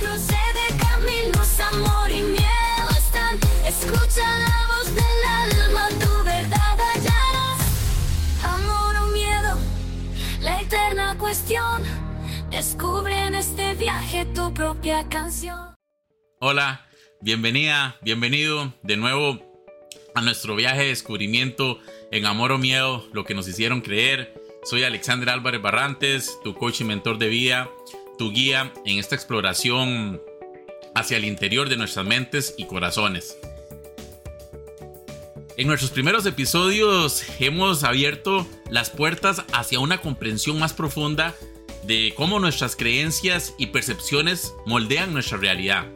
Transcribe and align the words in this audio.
este. 0.00 0.38
Hola, 16.40 16.86
bienvenida, 17.20 17.96
bienvenido 18.02 18.74
de 18.82 18.96
nuevo 18.96 19.38
a 20.14 20.20
nuestro 20.20 20.54
viaje 20.54 20.82
de 20.82 20.88
descubrimiento 20.88 21.80
en 22.12 22.26
Amor 22.26 22.52
o 22.52 22.58
Miedo, 22.58 23.08
lo 23.12 23.24
que 23.24 23.34
nos 23.34 23.48
hicieron 23.48 23.80
creer. 23.80 24.34
Soy 24.64 24.84
Alexander 24.84 25.30
Álvarez 25.30 25.60
Barrantes, 25.60 26.38
tu 26.44 26.54
coach 26.54 26.80
y 26.80 26.84
mentor 26.84 27.18
de 27.18 27.28
vida, 27.28 27.68
tu 28.18 28.32
guía 28.32 28.72
en 28.84 28.98
esta 28.98 29.14
exploración 29.14 30.20
hacia 30.94 31.16
el 31.16 31.24
interior 31.24 31.68
de 31.68 31.76
nuestras 31.76 32.04
mentes 32.04 32.54
y 32.58 32.66
corazones. 32.66 33.38
En 35.56 35.66
nuestros 35.66 35.90
primeros 35.90 36.26
episodios 36.26 37.24
hemos 37.40 37.82
abierto 37.84 38.46
las 38.70 38.90
puertas 38.90 39.44
hacia 39.52 39.80
una 39.80 40.00
comprensión 40.00 40.58
más 40.58 40.72
profunda 40.72 41.34
de 41.84 42.12
cómo 42.16 42.38
nuestras 42.38 42.76
creencias 42.76 43.54
y 43.58 43.68
percepciones 43.68 44.52
moldean 44.66 45.12
nuestra 45.12 45.38
realidad. 45.38 45.86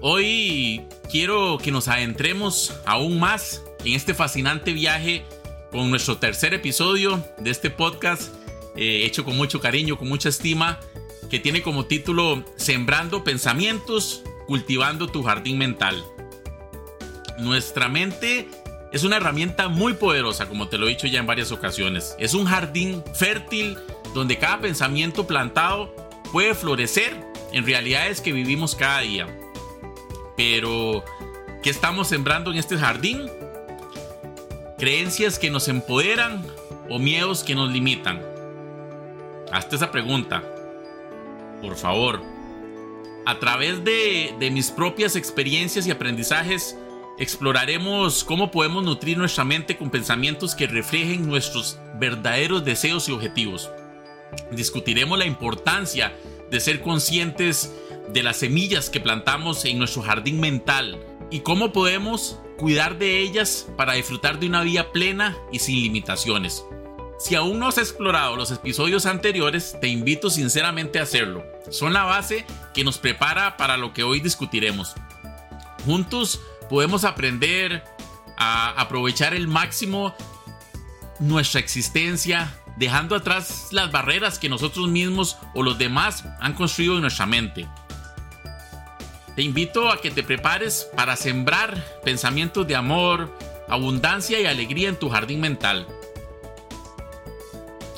Hoy 0.00 0.82
quiero 1.10 1.58
que 1.58 1.72
nos 1.72 1.88
adentremos 1.88 2.74
aún 2.86 3.20
más 3.20 3.62
en 3.84 3.94
este 3.94 4.14
fascinante 4.14 4.72
viaje 4.72 5.24
con 5.70 5.90
nuestro 5.90 6.18
tercer 6.18 6.54
episodio 6.54 7.24
de 7.38 7.50
este 7.50 7.70
podcast, 7.70 8.32
eh, 8.78 9.04
hecho 9.04 9.24
con 9.24 9.36
mucho 9.36 9.60
cariño, 9.60 9.98
con 9.98 10.08
mucha 10.08 10.28
estima, 10.28 10.78
que 11.28 11.40
tiene 11.40 11.62
como 11.62 11.86
título 11.86 12.44
Sembrando 12.54 13.24
pensamientos, 13.24 14.22
cultivando 14.46 15.08
tu 15.08 15.24
jardín 15.24 15.58
mental. 15.58 16.04
Nuestra 17.38 17.88
mente 17.88 18.48
es 18.92 19.02
una 19.02 19.16
herramienta 19.16 19.66
muy 19.68 19.94
poderosa, 19.94 20.48
como 20.48 20.68
te 20.68 20.78
lo 20.78 20.86
he 20.86 20.90
dicho 20.90 21.08
ya 21.08 21.18
en 21.18 21.26
varias 21.26 21.50
ocasiones. 21.50 22.14
Es 22.20 22.34
un 22.34 22.46
jardín 22.46 23.02
fértil 23.14 23.76
donde 24.14 24.38
cada 24.38 24.60
pensamiento 24.60 25.26
plantado 25.26 25.92
puede 26.32 26.54
florecer 26.54 27.16
en 27.52 27.66
realidades 27.66 28.20
que 28.20 28.32
vivimos 28.32 28.76
cada 28.76 29.00
día. 29.00 29.26
Pero, 30.36 31.04
¿qué 31.64 31.70
estamos 31.70 32.06
sembrando 32.06 32.52
en 32.52 32.58
este 32.58 32.78
jardín? 32.78 33.28
¿Creencias 34.78 35.40
que 35.40 35.50
nos 35.50 35.66
empoderan 35.66 36.46
o 36.88 37.00
miedos 37.00 37.42
que 37.42 37.56
nos 37.56 37.72
limitan? 37.72 38.37
Hazte 39.52 39.76
esa 39.76 39.90
pregunta. 39.90 40.42
Por 41.62 41.76
favor. 41.76 42.22
A 43.26 43.38
través 43.38 43.84
de, 43.84 44.34
de 44.38 44.50
mis 44.50 44.70
propias 44.70 45.16
experiencias 45.16 45.86
y 45.86 45.90
aprendizajes, 45.90 46.76
exploraremos 47.18 48.24
cómo 48.24 48.50
podemos 48.50 48.84
nutrir 48.84 49.18
nuestra 49.18 49.44
mente 49.44 49.76
con 49.76 49.90
pensamientos 49.90 50.54
que 50.54 50.66
reflejen 50.66 51.26
nuestros 51.26 51.78
verdaderos 51.98 52.64
deseos 52.64 53.08
y 53.08 53.12
objetivos. 53.12 53.70
Discutiremos 54.50 55.18
la 55.18 55.26
importancia 55.26 56.14
de 56.50 56.60
ser 56.60 56.80
conscientes 56.80 57.74
de 58.12 58.22
las 58.22 58.38
semillas 58.38 58.88
que 58.88 59.00
plantamos 59.00 59.64
en 59.64 59.78
nuestro 59.78 60.02
jardín 60.02 60.40
mental 60.40 60.98
y 61.30 61.40
cómo 61.40 61.72
podemos 61.72 62.38
cuidar 62.56 62.98
de 62.98 63.20
ellas 63.20 63.68
para 63.76 63.94
disfrutar 63.94 64.38
de 64.38 64.46
una 64.46 64.62
vida 64.62 64.90
plena 64.92 65.36
y 65.52 65.58
sin 65.58 65.82
limitaciones. 65.82 66.64
Si 67.18 67.34
aún 67.34 67.58
no 67.58 67.66
has 67.66 67.78
explorado 67.78 68.36
los 68.36 68.52
episodios 68.52 69.04
anteriores, 69.04 69.76
te 69.80 69.88
invito 69.88 70.30
sinceramente 70.30 71.00
a 71.00 71.02
hacerlo. 71.02 71.44
Son 71.68 71.92
la 71.92 72.04
base 72.04 72.46
que 72.72 72.84
nos 72.84 72.98
prepara 72.98 73.56
para 73.56 73.76
lo 73.76 73.92
que 73.92 74.04
hoy 74.04 74.20
discutiremos. 74.20 74.94
Juntos 75.84 76.40
podemos 76.70 77.04
aprender 77.04 77.82
a 78.36 78.70
aprovechar 78.80 79.34
el 79.34 79.48
máximo 79.48 80.14
nuestra 81.18 81.58
existencia, 81.58 82.54
dejando 82.76 83.16
atrás 83.16 83.68
las 83.72 83.90
barreras 83.90 84.38
que 84.38 84.48
nosotros 84.48 84.88
mismos 84.88 85.36
o 85.54 85.64
los 85.64 85.76
demás 85.76 86.24
han 86.38 86.54
construido 86.54 86.94
en 86.94 87.02
nuestra 87.02 87.26
mente. 87.26 87.66
Te 89.34 89.42
invito 89.42 89.90
a 89.90 90.00
que 90.00 90.12
te 90.12 90.22
prepares 90.22 90.88
para 90.96 91.16
sembrar 91.16 92.00
pensamientos 92.04 92.66
de 92.68 92.76
amor, 92.76 93.36
abundancia 93.68 94.40
y 94.40 94.46
alegría 94.46 94.88
en 94.88 94.96
tu 94.96 95.10
jardín 95.10 95.40
mental. 95.40 95.86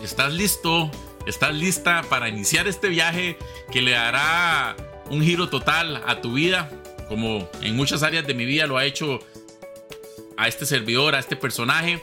¿Estás 0.02 0.32
listo? 0.32 0.90
¿Estás 1.26 1.54
lista 1.54 2.02
para 2.08 2.30
iniciar 2.30 2.66
este 2.66 2.88
viaje 2.88 3.36
que 3.70 3.82
le 3.82 3.90
dará 3.90 4.74
un 5.10 5.22
giro 5.22 5.50
total 5.50 6.02
a 6.06 6.22
tu 6.22 6.32
vida? 6.32 6.70
Como 7.08 7.50
en 7.60 7.76
muchas 7.76 8.02
áreas 8.02 8.26
de 8.26 8.32
mi 8.32 8.46
vida 8.46 8.66
lo 8.66 8.78
ha 8.78 8.86
hecho 8.86 9.18
a 10.38 10.48
este 10.48 10.64
servidor, 10.64 11.14
a 11.14 11.18
este 11.18 11.36
personaje. 11.36 12.02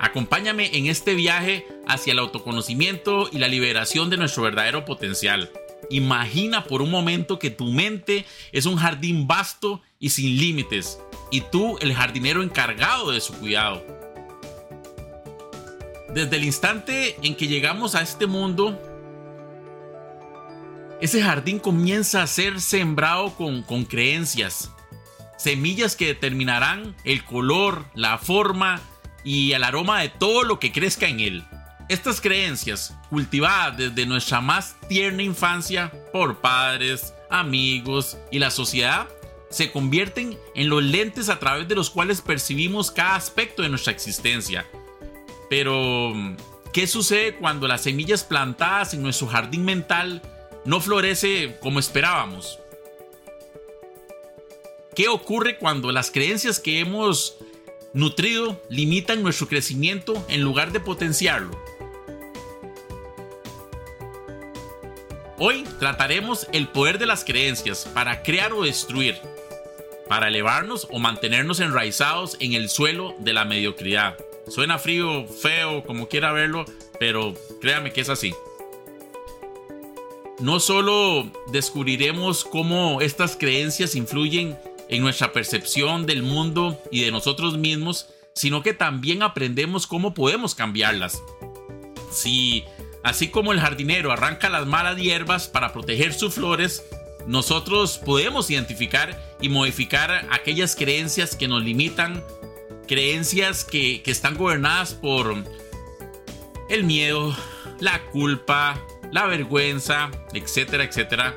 Acompáñame 0.00 0.74
en 0.76 0.86
este 0.86 1.14
viaje 1.14 1.66
hacia 1.86 2.14
el 2.14 2.18
autoconocimiento 2.18 3.28
y 3.30 3.38
la 3.38 3.48
liberación 3.48 4.08
de 4.08 4.16
nuestro 4.16 4.44
verdadero 4.44 4.86
potencial. 4.86 5.50
Imagina 5.90 6.64
por 6.64 6.80
un 6.80 6.90
momento 6.90 7.38
que 7.38 7.50
tu 7.50 7.66
mente 7.66 8.24
es 8.52 8.64
un 8.64 8.76
jardín 8.76 9.26
vasto 9.26 9.82
y 9.98 10.10
sin 10.10 10.38
límites, 10.38 10.98
y 11.30 11.42
tú 11.42 11.76
el 11.80 11.92
jardinero 11.92 12.42
encargado 12.42 13.10
de 13.10 13.20
su 13.20 13.34
cuidado. 13.34 14.01
Desde 16.14 16.36
el 16.36 16.44
instante 16.44 17.16
en 17.22 17.34
que 17.34 17.48
llegamos 17.48 17.94
a 17.94 18.02
este 18.02 18.26
mundo, 18.26 18.78
ese 21.00 21.22
jardín 21.22 21.58
comienza 21.58 22.22
a 22.22 22.26
ser 22.26 22.60
sembrado 22.60 23.34
con, 23.34 23.62
con 23.62 23.86
creencias, 23.86 24.70
semillas 25.38 25.96
que 25.96 26.08
determinarán 26.08 26.94
el 27.04 27.24
color, 27.24 27.86
la 27.94 28.18
forma 28.18 28.78
y 29.24 29.52
el 29.52 29.64
aroma 29.64 30.02
de 30.02 30.10
todo 30.10 30.42
lo 30.42 30.60
que 30.60 30.70
crezca 30.70 31.08
en 31.08 31.20
él. 31.20 31.44
Estas 31.88 32.20
creencias, 32.20 32.94
cultivadas 33.08 33.78
desde 33.78 34.04
nuestra 34.04 34.42
más 34.42 34.76
tierna 34.90 35.22
infancia 35.22 35.90
por 36.12 36.42
padres, 36.42 37.14
amigos 37.30 38.18
y 38.30 38.38
la 38.38 38.50
sociedad, 38.50 39.08
se 39.48 39.72
convierten 39.72 40.38
en 40.54 40.68
los 40.68 40.82
lentes 40.82 41.30
a 41.30 41.38
través 41.38 41.68
de 41.68 41.74
los 41.74 41.88
cuales 41.88 42.20
percibimos 42.20 42.90
cada 42.90 43.16
aspecto 43.16 43.62
de 43.62 43.70
nuestra 43.70 43.92
existencia. 43.92 44.66
Pero, 45.52 46.14
¿qué 46.72 46.86
sucede 46.86 47.34
cuando 47.34 47.68
las 47.68 47.82
semillas 47.82 48.24
plantadas 48.24 48.94
en 48.94 49.02
nuestro 49.02 49.26
jardín 49.26 49.66
mental 49.66 50.22
no 50.64 50.80
florece 50.80 51.58
como 51.60 51.78
esperábamos? 51.78 52.58
¿Qué 54.96 55.08
ocurre 55.08 55.58
cuando 55.58 55.92
las 55.92 56.10
creencias 56.10 56.58
que 56.58 56.80
hemos 56.80 57.36
nutrido 57.92 58.62
limitan 58.70 59.22
nuestro 59.22 59.46
crecimiento 59.46 60.24
en 60.30 60.40
lugar 60.40 60.72
de 60.72 60.80
potenciarlo? 60.80 61.50
Hoy 65.36 65.64
trataremos 65.78 66.46
el 66.54 66.68
poder 66.68 66.98
de 66.98 67.04
las 67.04 67.26
creencias 67.26 67.86
para 67.92 68.22
crear 68.22 68.54
o 68.54 68.62
destruir, 68.62 69.20
para 70.08 70.28
elevarnos 70.28 70.88
o 70.90 70.98
mantenernos 70.98 71.60
enraizados 71.60 72.38
en 72.40 72.54
el 72.54 72.70
suelo 72.70 73.14
de 73.18 73.34
la 73.34 73.44
mediocridad. 73.44 74.16
Suena 74.48 74.78
frío, 74.78 75.26
feo, 75.26 75.84
como 75.84 76.08
quiera 76.08 76.32
verlo, 76.32 76.64
pero 76.98 77.34
créame 77.60 77.92
que 77.92 78.00
es 78.00 78.08
así. 78.08 78.34
No 80.40 80.60
solo 80.60 81.30
descubriremos 81.52 82.44
cómo 82.44 83.00
estas 83.00 83.36
creencias 83.36 83.94
influyen 83.94 84.58
en 84.88 85.02
nuestra 85.02 85.32
percepción 85.32 86.06
del 86.06 86.22
mundo 86.22 86.78
y 86.90 87.02
de 87.02 87.12
nosotros 87.12 87.56
mismos, 87.56 88.08
sino 88.34 88.62
que 88.62 88.74
también 88.74 89.22
aprendemos 89.22 89.86
cómo 89.86 90.14
podemos 90.14 90.54
cambiarlas. 90.54 91.22
Si 92.10 92.64
Así 93.02 93.28
como 93.28 93.52
el 93.52 93.60
jardinero 93.60 94.12
arranca 94.12 94.48
las 94.48 94.66
malas 94.66 94.96
hierbas 94.96 95.48
para 95.48 95.72
proteger 95.72 96.14
sus 96.14 96.34
flores, 96.34 96.84
nosotros 97.26 97.98
podemos 97.98 98.50
identificar 98.50 99.20
y 99.40 99.48
modificar 99.48 100.28
aquellas 100.30 100.76
creencias 100.76 101.34
que 101.34 101.48
nos 101.48 101.64
limitan, 101.64 102.22
creencias 102.86 103.64
que, 103.64 104.02
están 104.06 104.36
gobernadas 104.36 104.94
por 104.94 105.34
el 106.68 106.84
miedo, 106.84 107.36
la 107.80 108.02
culpa, 108.06 108.80
la 109.10 109.26
vergüenza, 109.26 110.10
etcétera, 110.32 110.84
etcétera. 110.84 111.34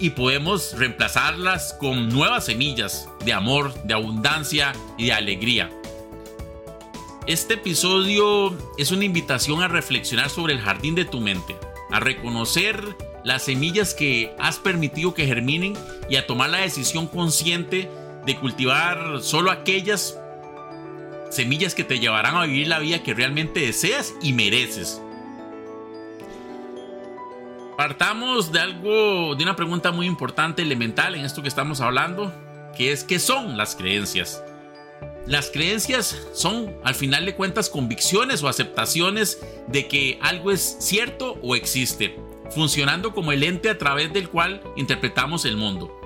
Y 0.00 0.10
podemos 0.10 0.76
reemplazarlas 0.76 1.74
con 1.74 2.08
nuevas 2.08 2.46
semillas 2.46 3.08
de 3.24 3.32
amor, 3.32 3.74
de 3.84 3.94
abundancia 3.94 4.72
y 4.98 5.06
de 5.06 5.12
alegría. 5.12 5.70
Este 7.26 7.54
episodio 7.54 8.54
es 8.76 8.90
una 8.90 9.04
invitación 9.04 9.62
a 9.62 9.68
reflexionar 9.68 10.28
sobre 10.28 10.52
el 10.52 10.60
jardín 10.60 10.94
de 10.94 11.04
tu 11.04 11.20
mente, 11.20 11.56
a 11.90 12.00
reconocer 12.00 12.96
las 13.24 13.44
semillas 13.44 13.94
que 13.94 14.34
has 14.38 14.58
permitido 14.58 15.14
que 15.14 15.26
germinen 15.26 15.74
y 16.10 16.16
a 16.16 16.26
tomar 16.26 16.50
la 16.50 16.58
decisión 16.58 17.06
consciente 17.06 17.88
de 18.26 18.36
cultivar 18.38 19.20
solo 19.22 19.50
aquellas 19.50 20.18
semillas 21.30 21.74
que 21.74 21.84
te 21.84 21.98
llevarán 21.98 22.36
a 22.36 22.44
vivir 22.44 22.68
la 22.68 22.78
vida 22.78 23.02
que 23.02 23.14
realmente 23.14 23.60
deseas 23.60 24.14
y 24.22 24.32
mereces. 24.32 25.00
Partamos 27.76 28.52
de 28.52 28.60
algo, 28.60 29.34
de 29.34 29.42
una 29.42 29.56
pregunta 29.56 29.90
muy 29.90 30.06
importante, 30.06 30.62
elemental 30.62 31.16
en 31.16 31.24
esto 31.24 31.42
que 31.42 31.48
estamos 31.48 31.80
hablando, 31.80 32.32
que 32.76 32.92
es 32.92 33.02
¿qué 33.02 33.18
son 33.18 33.56
las 33.56 33.74
creencias? 33.74 34.42
Las 35.26 35.50
creencias 35.50 36.16
son, 36.34 36.76
al 36.84 36.94
final 36.94 37.24
de 37.24 37.34
cuentas, 37.34 37.70
convicciones 37.70 38.42
o 38.42 38.48
aceptaciones 38.48 39.40
de 39.66 39.88
que 39.88 40.18
algo 40.22 40.50
es 40.52 40.76
cierto 40.80 41.38
o 41.42 41.56
existe, 41.56 42.16
funcionando 42.50 43.12
como 43.12 43.32
el 43.32 43.42
ente 43.42 43.70
a 43.70 43.78
través 43.78 44.12
del 44.12 44.28
cual 44.28 44.60
interpretamos 44.76 45.44
el 45.44 45.56
mundo. 45.56 45.98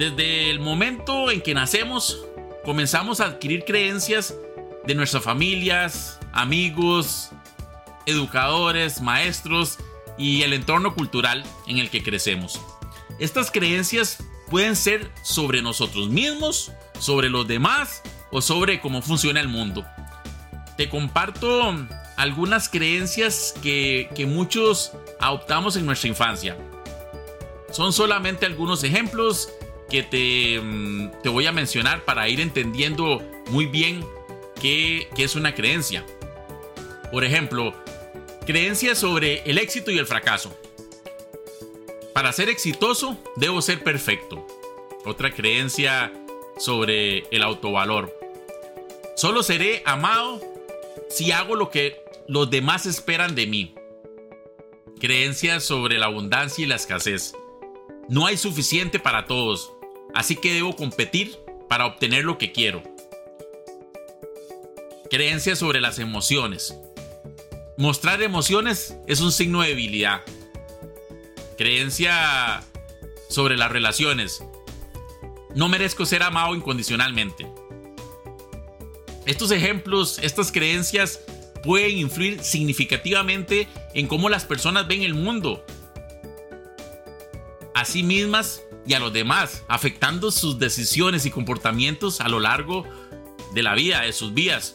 Desde 0.00 0.48
el 0.48 0.60
momento 0.60 1.30
en 1.30 1.42
que 1.42 1.52
nacemos, 1.52 2.24
comenzamos 2.64 3.20
a 3.20 3.26
adquirir 3.26 3.66
creencias 3.66 4.34
de 4.86 4.94
nuestras 4.94 5.22
familias, 5.22 6.18
amigos, 6.32 7.28
educadores, 8.06 9.02
maestros 9.02 9.76
y 10.16 10.40
el 10.40 10.54
entorno 10.54 10.94
cultural 10.94 11.44
en 11.66 11.76
el 11.76 11.90
que 11.90 12.02
crecemos. 12.02 12.58
Estas 13.18 13.50
creencias 13.50 14.24
pueden 14.48 14.74
ser 14.74 15.10
sobre 15.22 15.60
nosotros 15.60 16.08
mismos 16.08 16.72
sobre 16.98 17.28
los 17.28 17.46
demás 17.46 18.00
o 18.30 18.40
sobre 18.40 18.80
cómo 18.80 19.02
funciona 19.02 19.38
el 19.38 19.48
mundo. 19.48 19.84
Te 20.78 20.88
comparto 20.88 21.76
algunas 22.16 22.70
creencias 22.70 23.52
que, 23.62 24.08
muchos 24.26 24.92
adoptamos 25.20 25.76
en 25.76 25.84
nuestra 25.84 26.08
infancia. 26.08 26.56
Son 27.70 27.92
solamente 27.92 28.46
algunos 28.46 28.82
ejemplos 28.82 29.50
que 29.90 30.02
te, 30.02 30.60
mm, 30.60 31.22
te 31.22 31.28
voy 31.28 31.46
a 31.46 31.52
mencionar 31.52 32.04
para 32.04 32.28
ir 32.28 32.40
entendiendo 32.40 33.22
muy 33.48 33.66
bien 33.66 34.04
qué, 34.60 35.08
qué 35.14 35.24
es 35.24 35.34
una 35.34 35.54
creencia. 35.54 36.06
Por 37.10 37.24
ejemplo, 37.24 37.74
creencias 38.46 38.98
sobre 38.98 39.42
el 39.50 39.58
éxito 39.58 39.90
y 39.90 39.98
el 39.98 40.06
fracaso. 40.06 40.56
Para 42.14 42.32
ser 42.32 42.48
exitoso, 42.48 43.18
debo 43.36 43.60
ser 43.62 43.82
perfecto. 43.82 44.46
Otra 45.04 45.32
creencia 45.32 46.12
sobre 46.58 47.24
el 47.30 47.42
autovalor. 47.42 48.16
Solo 49.16 49.42
seré 49.42 49.82
amado 49.86 50.40
si 51.08 51.32
hago 51.32 51.56
lo 51.56 51.70
que 51.70 52.00
los 52.28 52.48
demás 52.50 52.86
esperan 52.86 53.34
de 53.34 53.46
mí. 53.46 53.74
Creencias 55.00 55.64
sobre 55.64 55.98
la 55.98 56.06
abundancia 56.06 56.64
y 56.64 56.68
la 56.68 56.76
escasez. 56.76 57.34
No 58.08 58.26
hay 58.26 58.36
suficiente 58.36 58.98
para 58.98 59.26
todos, 59.26 59.72
así 60.20 60.36
que 60.36 60.52
debo 60.52 60.76
competir 60.76 61.38
para 61.66 61.86
obtener 61.86 62.24
lo 62.24 62.36
que 62.36 62.52
quiero. 62.52 62.82
Creencias 65.10 65.58
sobre 65.58 65.80
las 65.80 65.98
emociones. 65.98 66.76
Mostrar 67.78 68.22
emociones 68.22 68.94
es 69.06 69.22
un 69.22 69.32
signo 69.32 69.62
de 69.62 69.68
debilidad. 69.68 70.20
Creencia 71.56 72.62
sobre 73.30 73.56
las 73.56 73.72
relaciones. 73.72 74.44
No 75.54 75.70
merezco 75.70 76.04
ser 76.04 76.22
amado 76.22 76.54
incondicionalmente. 76.54 77.46
Estos 79.24 79.50
ejemplos, 79.52 80.18
estas 80.18 80.52
creencias 80.52 81.20
pueden 81.62 81.96
influir 81.96 82.44
significativamente 82.44 83.68
en 83.94 84.06
cómo 84.06 84.28
las 84.28 84.44
personas 84.44 84.86
ven 84.86 85.00
el 85.00 85.14
mundo, 85.14 85.64
a 87.74 87.86
sí 87.86 88.02
mismas 88.02 88.62
y 88.90 88.94
a 88.94 88.98
los 88.98 89.12
demás, 89.12 89.62
afectando 89.68 90.32
sus 90.32 90.58
decisiones 90.58 91.24
y 91.24 91.30
comportamientos 91.30 92.20
a 92.20 92.28
lo 92.28 92.40
largo 92.40 92.84
de 93.54 93.62
la 93.62 93.74
vida, 93.74 94.00
de 94.00 94.12
sus 94.12 94.34
vidas. 94.34 94.74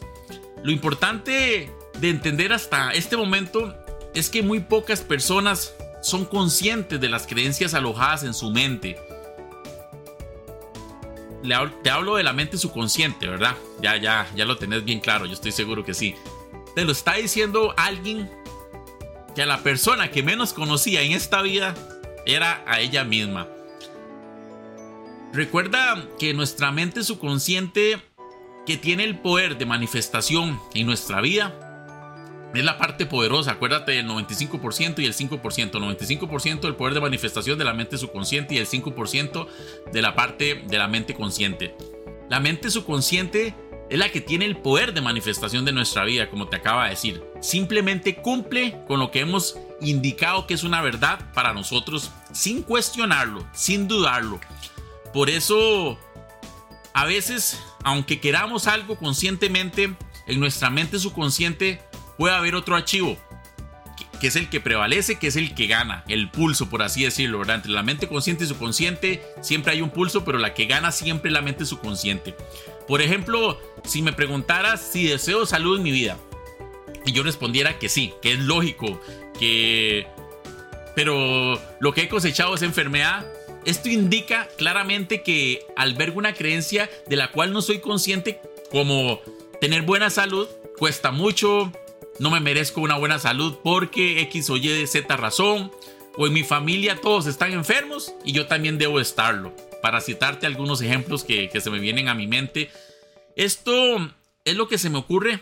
Lo 0.63 0.71
importante 0.71 1.69
de 1.99 2.09
entender 2.09 2.53
hasta 2.53 2.91
este 2.91 3.17
momento 3.17 3.75
es 4.13 4.29
que 4.29 4.41
muy 4.41 4.61
pocas 4.61 5.01
personas 5.01 5.73
son 6.01 6.23
conscientes 6.23 7.01
de 7.01 7.09
las 7.09 7.27
creencias 7.27 7.73
alojadas 7.73 8.23
en 8.23 8.33
su 8.33 8.51
mente 8.51 8.97
te 11.83 11.89
hablo 11.89 12.15
de 12.15 12.23
la 12.23 12.33
mente 12.33 12.57
subconsciente, 12.57 13.27
¿verdad? 13.27 13.55
Ya, 13.81 13.97
ya, 13.97 14.27
ya 14.35 14.45
lo 14.45 14.57
tenés 14.57 14.83
bien 14.83 14.99
claro, 14.99 15.25
yo 15.25 15.33
estoy 15.33 15.51
seguro 15.51 15.83
que 15.83 15.93
sí. 15.93 16.15
Te 16.73 16.85
lo 16.85 16.91
está 16.91 17.13
diciendo 17.15 17.73
alguien 17.77 18.29
que 19.35 19.43
a 19.43 19.45
la 19.45 19.61
persona 19.61 20.09
que 20.09 20.23
menos 20.23 20.53
conocía 20.53 21.01
en 21.01 21.11
esta 21.11 21.41
vida 21.41 21.75
era 22.25 22.63
a 22.65 22.79
ella 22.79 23.03
misma. 23.03 23.47
Recuerda 25.35 26.07
que 26.17 26.33
nuestra 26.33 26.71
mente 26.71 27.03
subconsciente 27.03 28.01
que 28.65 28.77
tiene 28.77 29.03
el 29.03 29.19
poder 29.19 29.57
de 29.57 29.65
manifestación 29.65 30.61
en 30.73 30.85
nuestra 30.85 31.19
vida 31.19 32.47
es 32.53 32.63
la 32.63 32.77
parte 32.77 33.05
poderosa. 33.05 33.51
Acuérdate 33.51 33.91
del 33.91 34.07
95% 34.07 34.99
y 34.99 35.05
el 35.05 35.13
5%. 35.13 35.41
95% 35.41 36.59
del 36.61 36.75
poder 36.77 36.93
de 36.93 37.01
manifestación 37.01 37.59
de 37.59 37.65
la 37.65 37.73
mente 37.73 37.97
subconsciente 37.97 38.55
y 38.55 38.59
el 38.59 38.65
5% 38.65 39.47
de 39.91 40.01
la 40.01 40.15
parte 40.15 40.63
de 40.69 40.77
la 40.77 40.87
mente 40.87 41.13
consciente. 41.13 41.75
La 42.29 42.39
mente 42.39 42.71
subconsciente 42.71 43.53
es 43.89 43.99
la 43.99 44.07
que 44.13 44.21
tiene 44.21 44.45
el 44.45 44.55
poder 44.55 44.93
de 44.93 45.01
manifestación 45.01 45.65
de 45.65 45.73
nuestra 45.73 46.05
vida, 46.05 46.29
como 46.29 46.47
te 46.47 46.55
acaba 46.55 46.85
de 46.85 46.91
decir. 46.91 47.21
Simplemente 47.41 48.15
cumple 48.15 48.79
con 48.87 49.01
lo 49.01 49.11
que 49.11 49.19
hemos 49.19 49.59
indicado 49.81 50.47
que 50.47 50.53
es 50.53 50.63
una 50.63 50.81
verdad 50.81 51.33
para 51.33 51.53
nosotros 51.53 52.09
sin 52.31 52.63
cuestionarlo, 52.63 53.45
sin 53.53 53.89
dudarlo. 53.89 54.39
Por 55.15 55.29
eso, 55.29 55.97
a 56.93 57.05
veces, 57.05 57.63
aunque 57.85 58.19
queramos 58.19 58.67
algo 58.67 58.97
conscientemente, 58.97 59.95
en 60.27 60.39
nuestra 60.41 60.69
mente 60.69 60.99
subconsciente 60.99 61.81
puede 62.17 62.35
haber 62.35 62.53
otro 62.53 62.75
archivo 62.75 63.17
que, 64.19 64.27
es 64.27 64.35
el 64.35 64.49
que 64.49 64.59
prevalece, 64.59 65.17
que 65.17 65.27
es 65.27 65.37
el 65.37 65.55
que 65.55 65.67
gana, 65.67 66.03
el 66.09 66.29
pulso, 66.29 66.69
por 66.69 66.81
así 66.81 67.05
decirlo, 67.05 67.39
¿verdad? 67.39 67.55
Entre 67.55 67.71
la 67.71 67.81
mente 67.81 68.09
consciente 68.09 68.43
y 68.43 68.47
subconsciente 68.47 69.23
siempre 69.41 69.71
hay 69.71 69.81
un 69.81 69.89
pulso, 69.89 70.25
pero 70.25 70.37
la 70.37 70.53
que 70.53 70.65
gana 70.65 70.91
siempre 70.91 71.29
es 71.29 71.33
la 71.33 71.41
mente 71.41 71.65
subconsciente. 71.65 72.35
Por 72.85 73.01
ejemplo, 73.01 73.57
si 73.85 74.01
me 74.01 74.11
preguntaras 74.11 74.81
si 74.81 75.07
deseo 75.07 75.45
salud 75.45 75.77
en 75.77 75.83
mi 75.83 75.91
vida, 75.91 76.17
y 77.05 77.13
yo 77.13 77.23
respondiera 77.23 77.79
que 77.79 77.87
sí, 77.87 78.13
que 78.21 78.33
es 78.33 78.39
lógico, 78.39 78.99
que... 79.39 80.07
Pero 80.93 81.57
lo 81.79 81.93
que 81.93 82.01
he 82.01 82.09
cosechado 82.09 82.55
es 82.55 82.63
enfermedad, 82.63 83.25
esto 83.65 83.89
indica 83.89 84.47
claramente 84.57 85.23
que 85.23 85.65
albergo 85.75 86.19
una 86.19 86.33
creencia 86.33 86.89
de 87.07 87.15
la 87.15 87.31
cual 87.31 87.51
no 87.51 87.61
soy 87.61 87.79
consciente 87.79 88.39
como 88.71 89.21
tener 89.59 89.81
buena 89.81 90.09
salud 90.09 90.47
cuesta 90.77 91.11
mucho, 91.11 91.71
no 92.19 92.29
me 92.29 92.39
merezco 92.39 92.81
una 92.81 92.97
buena 92.97 93.19
salud 93.19 93.57
porque 93.63 94.21
X 94.21 94.49
o 94.49 94.57
Y, 94.57 94.85
Z 94.87 95.17
razón, 95.17 95.71
o 96.17 96.27
en 96.27 96.33
mi 96.33 96.43
familia 96.43 96.99
todos 97.01 97.27
están 97.27 97.53
enfermos 97.53 98.13
y 98.23 98.33
yo 98.33 98.47
también 98.47 98.77
debo 98.77 98.99
estarlo. 98.99 99.55
Para 99.81 100.01
citarte 100.01 100.47
algunos 100.47 100.81
ejemplos 100.81 101.23
que, 101.23 101.49
se 101.59 101.69
me 101.69 101.79
vienen 101.79 102.07
a 102.07 102.15
mi 102.15 102.27
mente, 102.27 102.69
esto 103.35 103.73
es 104.43 104.55
lo 104.55 104.67
que 104.67 104.77
se 104.77 104.89
me 104.89 104.97
ocurre 104.97 105.39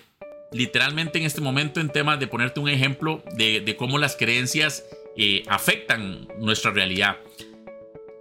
literalmente 0.52 1.18
en 1.18 1.26
este 1.26 1.42
momento 1.42 1.80
en 1.80 1.90
temas 1.90 2.20
de 2.20 2.28
ponerte 2.28 2.60
un 2.60 2.70
ejemplo 2.70 3.24
de, 3.36 3.76
cómo 3.78 3.98
las 3.98 4.16
creencias 4.16 4.84
eh, 5.18 5.44
afectan 5.48 6.28
nuestra 6.40 6.72
realidad. 6.72 7.18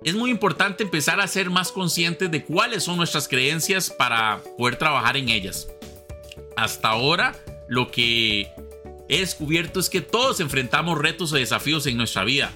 Es 0.05 0.17
muy 0.17 0.31
importante 0.31 0.83
empezar 0.83 1.21
a 1.21 1.29
ser 1.29 1.49
más 1.49 1.71
conscientes 1.71 2.31
de 2.31 2.45
cuáles 2.45 2.83
son 2.83 2.97
nuestras 2.97 3.29
creencias 3.29 3.89
para 3.89 4.43
poder 4.59 4.77
trabajar 4.77 5.17
en 5.17 5.29
ellas. 5.29 5.69
Hasta 6.57 6.89
ahora 6.89 7.37
lo 7.69 7.91
que 7.93 8.51
he 9.09 9.21
descubierto 9.21 9.79
es 9.79 9.89
que 9.89 10.01
todos 10.01 10.41
enfrentamos 10.41 10.99
retos 10.99 11.33
o 11.33 11.37
desafíos 11.37 11.87
en 11.87 11.97
nuestra 11.97 12.25
vida. 12.25 12.51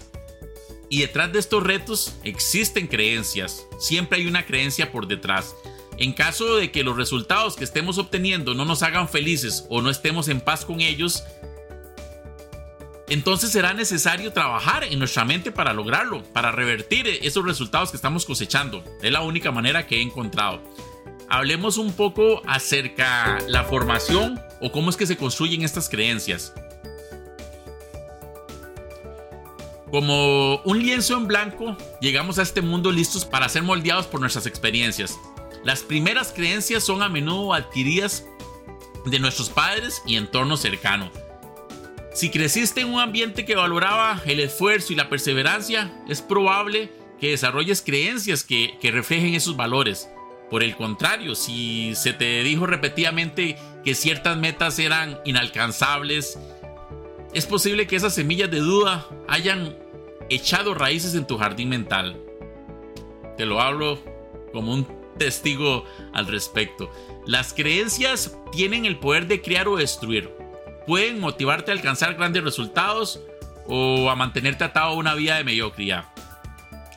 Y 0.89 1.01
detrás 1.01 1.33
de 1.33 1.39
estos 1.39 1.63
retos 1.63 2.17
existen 2.25 2.89
creencias. 2.89 3.65
Siempre 3.79 4.19
hay 4.19 4.27
una 4.27 4.45
creencia 4.45 4.91
por 4.91 5.07
detrás. 5.07 5.55
En 5.99 6.13
caso 6.13 6.57
de 6.57 6.73
que 6.73 6.83
los 6.83 6.97
resultados 6.97 7.57
que 7.57 7.65
estemos 7.65 7.99
obteniendo 7.99 8.55
no 8.55 8.65
nos 8.65 8.83
hagan 8.83 9.09
felices 9.09 9.65
o 9.69 9.83
no 9.83 9.91
estemos 9.91 10.29
en 10.29 10.41
paz 10.41 10.65
con 10.65 10.81
ellos, 10.81 11.23
entonces 13.09 13.51
será 13.51 13.73
necesario 13.73 14.33
trabajar 14.33 14.85
en 14.85 14.99
nuestra 14.99 15.25
mente 15.25 15.53
para 15.53 15.73
lograrlo, 15.73 16.25
para 16.33 16.51
revertir 16.51 17.07
esos 17.23 17.45
resultados 17.45 17.91
que 17.91 17.97
estamos 17.97 18.25
cosechando. 18.25 18.83
Es 19.03 19.13
la 19.13 19.21
única 19.21 19.53
manera 19.53 19.87
que 19.87 19.99
he 19.99 20.03
encontrado. 20.03 20.61
Hablemos 21.29 21.77
un 21.77 21.93
poco 21.93 22.43
acerca 22.47 23.39
la 23.49 23.65
formación 23.65 24.41
o 24.61 24.73
cómo 24.73 24.91
es 24.91 24.97
que 24.97 25.07
se 25.07 25.17
construyen 25.17 25.63
estas 25.63 25.89
creencias. 25.89 26.53
Como 29.91 30.57
un 30.63 30.81
lienzo 30.81 31.17
en 31.17 31.29
blanco, 31.29 31.77
llegamos 32.01 32.39
a 32.39 32.43
este 32.43 32.61
mundo 32.61 32.91
listos 32.91 33.25
para 33.25 33.49
ser 33.49 33.63
moldeados 33.63 34.07
por 34.07 34.21
nuestras 34.21 34.47
experiencias. 34.47 35.17
Las 35.65 35.83
primeras 35.83 36.33
creencias 36.33 36.85
son 36.85 37.03
a 37.03 37.09
menudo 37.09 37.55
adquiridas 37.55 38.25
de 39.05 39.19
nuestros 39.21 39.49
padres 39.49 40.03
y 40.05 40.17
entorno 40.17 40.57
cercano. 40.57 41.11
Si 42.17 42.31
creciste 42.31 42.81
en 42.81 42.95
un 42.95 42.99
ambiente 42.99 43.45
que 43.45 43.57
valoraba 43.57 44.23
el 44.25 44.41
esfuerzo 44.41 44.91
y 44.95 44.97
la 44.97 45.11
perseverancia, 45.11 45.93
es 46.09 46.23
probable 46.23 46.91
que 47.21 47.33
desarrolles 47.33 47.83
creencias 47.83 48.43
que, 48.43 48.79
reflejen 48.85 49.35
esos 49.35 49.55
valores. 49.55 50.09
Por 50.49 50.63
el 50.63 50.75
contrario, 50.77 51.35
si 51.35 51.95
se 51.95 52.15
te 52.15 52.43
dijo 52.43 52.65
repetidamente 52.65 53.59
que 53.85 53.95
ciertas 53.95 54.39
metas 54.39 54.79
eran 54.79 55.19
inalcanzables, 55.27 56.39
es 57.35 57.45
posible 57.45 57.87
que 57.87 57.97
esas 57.97 58.15
semillas 58.15 58.51
de 58.51 58.61
duda 58.61 59.07
hayan 59.29 59.77
echado 60.31 60.73
raíces 60.73 61.15
en 61.17 61.27
tu 61.27 61.37
jardín 61.37 61.69
mental. 61.69 62.19
Te 63.37 63.45
lo 63.45 63.61
hablo 63.61 63.99
como 64.55 64.73
un 64.73 64.89
testigo 65.19 65.85
al 66.15 66.29
respecto. 66.29 66.91
Las 67.27 67.53
creencias 67.53 68.39
tienen 68.53 68.87
el 68.87 68.99
poder 68.99 69.27
de 69.27 69.43
crear 69.43 69.69
o 69.69 69.77
destruir. 69.77 70.46
Pueden 70.87 71.21
motivarte 71.21 71.71
a 71.71 71.75
alcanzar 71.75 72.15
grandes 72.15 72.45
resultados 72.45 73.21
o 73.67 74.09
a 74.11 74.17
mantenerte 74.17 74.65
atado 74.65 74.91
a 74.91 74.95
una 74.95 75.15
vida 75.15 75.37
de 75.37 75.45
mediocridad. 75.45 76.05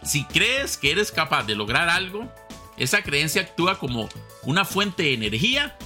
Si 0.04 0.24
crees 0.26 0.78
que 0.78 0.92
eres 0.92 1.12
capaz 1.12 1.44
de 1.44 1.56
lograr 1.56 1.90
algo, 1.90 2.32
esa 2.78 3.02
creencia 3.02 3.42
actúa 3.42 3.80
como 3.80 4.08
una 4.44 4.64
fuente 4.64 5.04
de 5.04 5.14
energía 5.14 5.78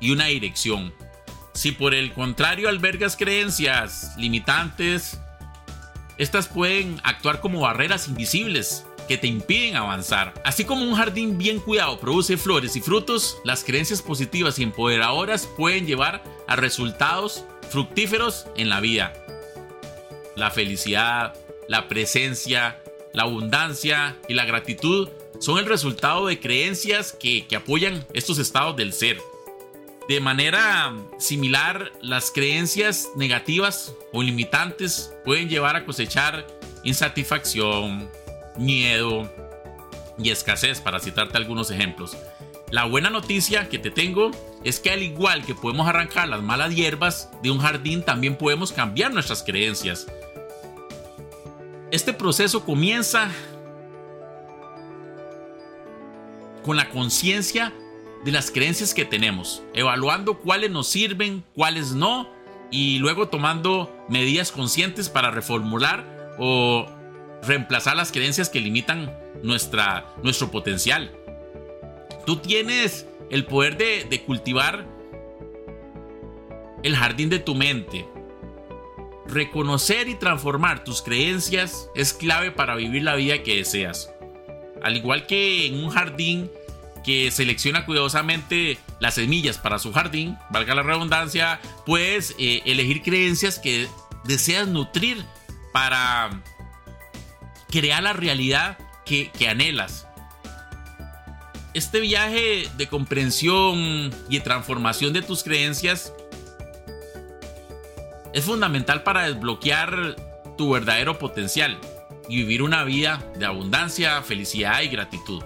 y 0.00 0.12
una 0.12 0.26
dirección. 0.26 0.94
Si 1.52 1.72
por 1.72 1.94
el 1.94 2.12
contrario 2.12 2.68
albergas 2.68 3.16
creencias 3.16 4.14
limitantes, 4.16 5.18
estas 6.18 6.48
pueden 6.48 7.00
actuar 7.02 7.40
como 7.40 7.60
barreras 7.60 8.08
invisibles 8.08 8.84
que 9.06 9.18
te 9.18 9.26
impiden 9.26 9.76
avanzar. 9.76 10.34
Así 10.44 10.64
como 10.64 10.84
un 10.84 10.94
jardín 10.94 11.38
bien 11.38 11.60
cuidado 11.60 11.98
produce 11.98 12.36
flores 12.36 12.76
y 12.76 12.80
frutos, 12.80 13.38
las 13.44 13.64
creencias 13.64 14.02
positivas 14.02 14.58
y 14.58 14.62
empoderadoras 14.62 15.46
pueden 15.56 15.86
llevar 15.86 16.22
a 16.46 16.56
resultados 16.56 17.44
fructíferos 17.70 18.46
en 18.56 18.68
la 18.68 18.80
vida. 18.80 19.12
La 20.34 20.50
felicidad, 20.50 21.34
la 21.68 21.88
presencia, 21.88 22.78
la 23.12 23.22
abundancia 23.22 24.16
y 24.28 24.34
la 24.34 24.44
gratitud 24.44 25.08
son 25.40 25.58
el 25.58 25.66
resultado 25.66 26.26
de 26.26 26.40
creencias 26.40 27.12
que, 27.12 27.46
apoyan 27.56 28.06
estos 28.12 28.38
estados 28.38 28.76
del 28.76 28.92
ser. 28.92 29.18
De 30.08 30.20
manera 30.20 30.94
similar, 31.18 31.92
las 32.00 32.30
creencias 32.30 33.08
negativas 33.16 33.94
o 34.12 34.22
limitantes 34.22 35.12
pueden 35.24 35.48
llevar 35.48 35.76
a 35.76 35.84
cosechar 35.84 36.46
insatisfacción, 36.84 38.08
miedo 38.58 39.30
y 40.18 40.30
escasez, 40.30 40.80
para 40.80 41.00
citarte 41.00 41.36
algunos 41.36 41.70
ejemplos. 41.70 42.16
La 42.70 42.84
buena 42.84 43.10
noticia 43.10 43.68
que 43.68 43.78
te 43.78 43.90
tengo 43.90 44.30
es 44.64 44.80
que 44.80 44.90
al 44.90 45.02
igual 45.02 45.44
que 45.44 45.54
podemos 45.54 45.86
arrancar 45.86 46.28
las 46.28 46.42
malas 46.42 46.74
hierbas 46.74 47.30
de 47.42 47.50
un 47.50 47.58
jardín, 47.58 48.02
también 48.02 48.36
podemos 48.36 48.72
cambiar 48.72 49.12
nuestras 49.12 49.42
creencias. 49.42 50.06
Este 51.92 52.12
proceso 52.12 52.64
comienza 52.64 53.30
con 56.64 56.76
la 56.76 56.90
conciencia 56.90 57.72
de 58.24 58.32
las 58.32 58.50
creencias 58.50 58.92
que 58.92 59.04
tenemos, 59.04 59.62
evaluando 59.72 60.38
cuáles 60.38 60.72
nos 60.72 60.88
sirven, 60.88 61.44
cuáles 61.54 61.92
no, 61.92 62.28
y 62.72 62.98
luego 62.98 63.28
tomando 63.28 63.94
medidas 64.08 64.50
conscientes 64.50 65.08
para 65.08 65.30
reformular 65.30 66.34
o 66.38 66.86
reemplazar 67.46 67.96
las 67.96 68.12
creencias 68.12 68.48
que 68.48 68.60
limitan 68.60 69.16
nuestra, 69.42 70.06
nuestro 70.22 70.50
potencial. 70.50 71.12
Tú 72.24 72.36
tienes 72.38 73.06
el 73.30 73.44
poder 73.44 73.76
de, 73.76 74.06
de 74.08 74.22
cultivar 74.22 74.86
el 76.82 76.96
jardín 76.96 77.30
de 77.30 77.38
tu 77.38 77.54
mente. 77.54 78.06
Reconocer 79.26 80.08
y 80.08 80.14
transformar 80.14 80.84
tus 80.84 81.02
creencias 81.02 81.90
es 81.94 82.12
clave 82.12 82.52
para 82.52 82.76
vivir 82.76 83.02
la 83.02 83.16
vida 83.16 83.42
que 83.42 83.56
deseas. 83.56 84.10
Al 84.82 84.96
igual 84.96 85.26
que 85.26 85.66
en 85.66 85.82
un 85.82 85.90
jardín 85.90 86.50
que 87.04 87.30
selecciona 87.30 87.86
cuidadosamente 87.86 88.78
las 88.98 89.14
semillas 89.14 89.58
para 89.58 89.78
su 89.78 89.92
jardín, 89.92 90.36
valga 90.50 90.74
la 90.74 90.82
redundancia, 90.82 91.60
puedes 91.84 92.34
eh, 92.38 92.62
elegir 92.66 93.02
creencias 93.02 93.58
que 93.58 93.88
deseas 94.24 94.68
nutrir 94.68 95.24
para 95.72 96.42
crear 97.78 98.02
la 98.02 98.12
realidad 98.12 98.78
que, 99.04 99.30
que 99.30 99.48
anhelas. 99.48 100.06
Este 101.74 102.00
viaje 102.00 102.68
de 102.76 102.86
comprensión 102.86 104.10
y 104.28 104.38
de 104.38 104.40
transformación 104.40 105.12
de 105.12 105.20
tus 105.20 105.42
creencias 105.42 106.12
es 108.32 108.44
fundamental 108.44 109.02
para 109.02 109.26
desbloquear 109.28 110.16
tu 110.56 110.70
verdadero 110.70 111.18
potencial 111.18 111.78
y 112.28 112.36
vivir 112.36 112.62
una 112.62 112.82
vida 112.84 113.22
de 113.38 113.44
abundancia, 113.44 114.22
felicidad 114.22 114.80
y 114.80 114.88
gratitud. 114.88 115.42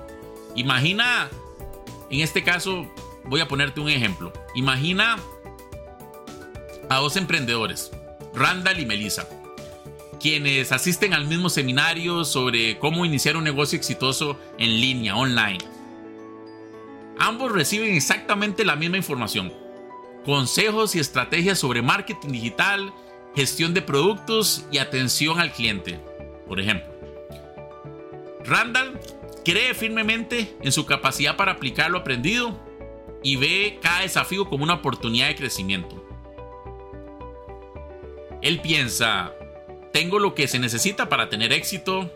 Imagina 0.55 1.29
en 2.11 2.21
este 2.21 2.43
caso, 2.43 2.93
voy 3.25 3.41
a 3.41 3.49
ponerte 3.49 3.81
un 3.81 3.89
ejemplo. 3.89 4.33
Imagina 4.55 5.17
a 6.89 6.97
dos 6.99 7.17
emprendedores, 7.17 7.93
Randall 8.35 8.81
y 8.81 8.87
Melissa, 8.87 9.29
quienes 10.21 10.71
asisten 10.71 11.15
al 11.15 11.27
mismo 11.27 11.49
seminario 11.49 12.25
sobre 12.25 12.79
cómo 12.79 13.05
iniciar 13.05 13.37
un 13.37 13.45
negocio 13.45 13.77
exitoso 13.77 14.39
en 14.59 14.81
línea, 14.81 15.17
online. 15.17 15.59
Ambos 17.19 17.53
reciben 17.53 17.95
exactamente 17.95 18.65
la 18.65 18.77
misma 18.77 18.99
información, 18.99 19.53
consejos 20.25 20.95
y 20.95 21.01
estrategias 21.01 21.59
sobre 21.59 21.83
marketing 21.83 22.29
digital, 22.29 22.93
gestión 23.35 23.75
de 23.75 23.83
productos 23.83 24.65
y 24.71 24.79
atención 24.79 25.41
al 25.41 25.53
cliente, 25.53 25.99
por 26.47 26.61
ejemplo. 26.61 26.91
Randall 28.45 29.01
cree 29.45 29.75
firmemente 29.75 30.57
en 30.63 30.73
su 30.73 30.87
capacidad 30.87 31.37
para 31.37 31.53
aplicar 31.53 31.91
lo 31.91 31.99
aprendido 31.99 32.59
y 33.23 33.37
ve 33.37 33.79
cada 33.83 34.01
desafío 34.01 34.49
como 34.49 34.65
una 34.65 34.75
oportunidad 34.75 35.29
de 35.29 35.37
crecimiento. 35.37 35.97
Él 38.43 38.61
piensa, 38.61 39.35
tengo 39.93 40.19
lo 40.19 40.35
que 40.35 40.49
se 40.49 40.59
necesita 40.59 41.09
para 41.09 41.29
tener 41.29 41.53
éxito, 41.53 42.13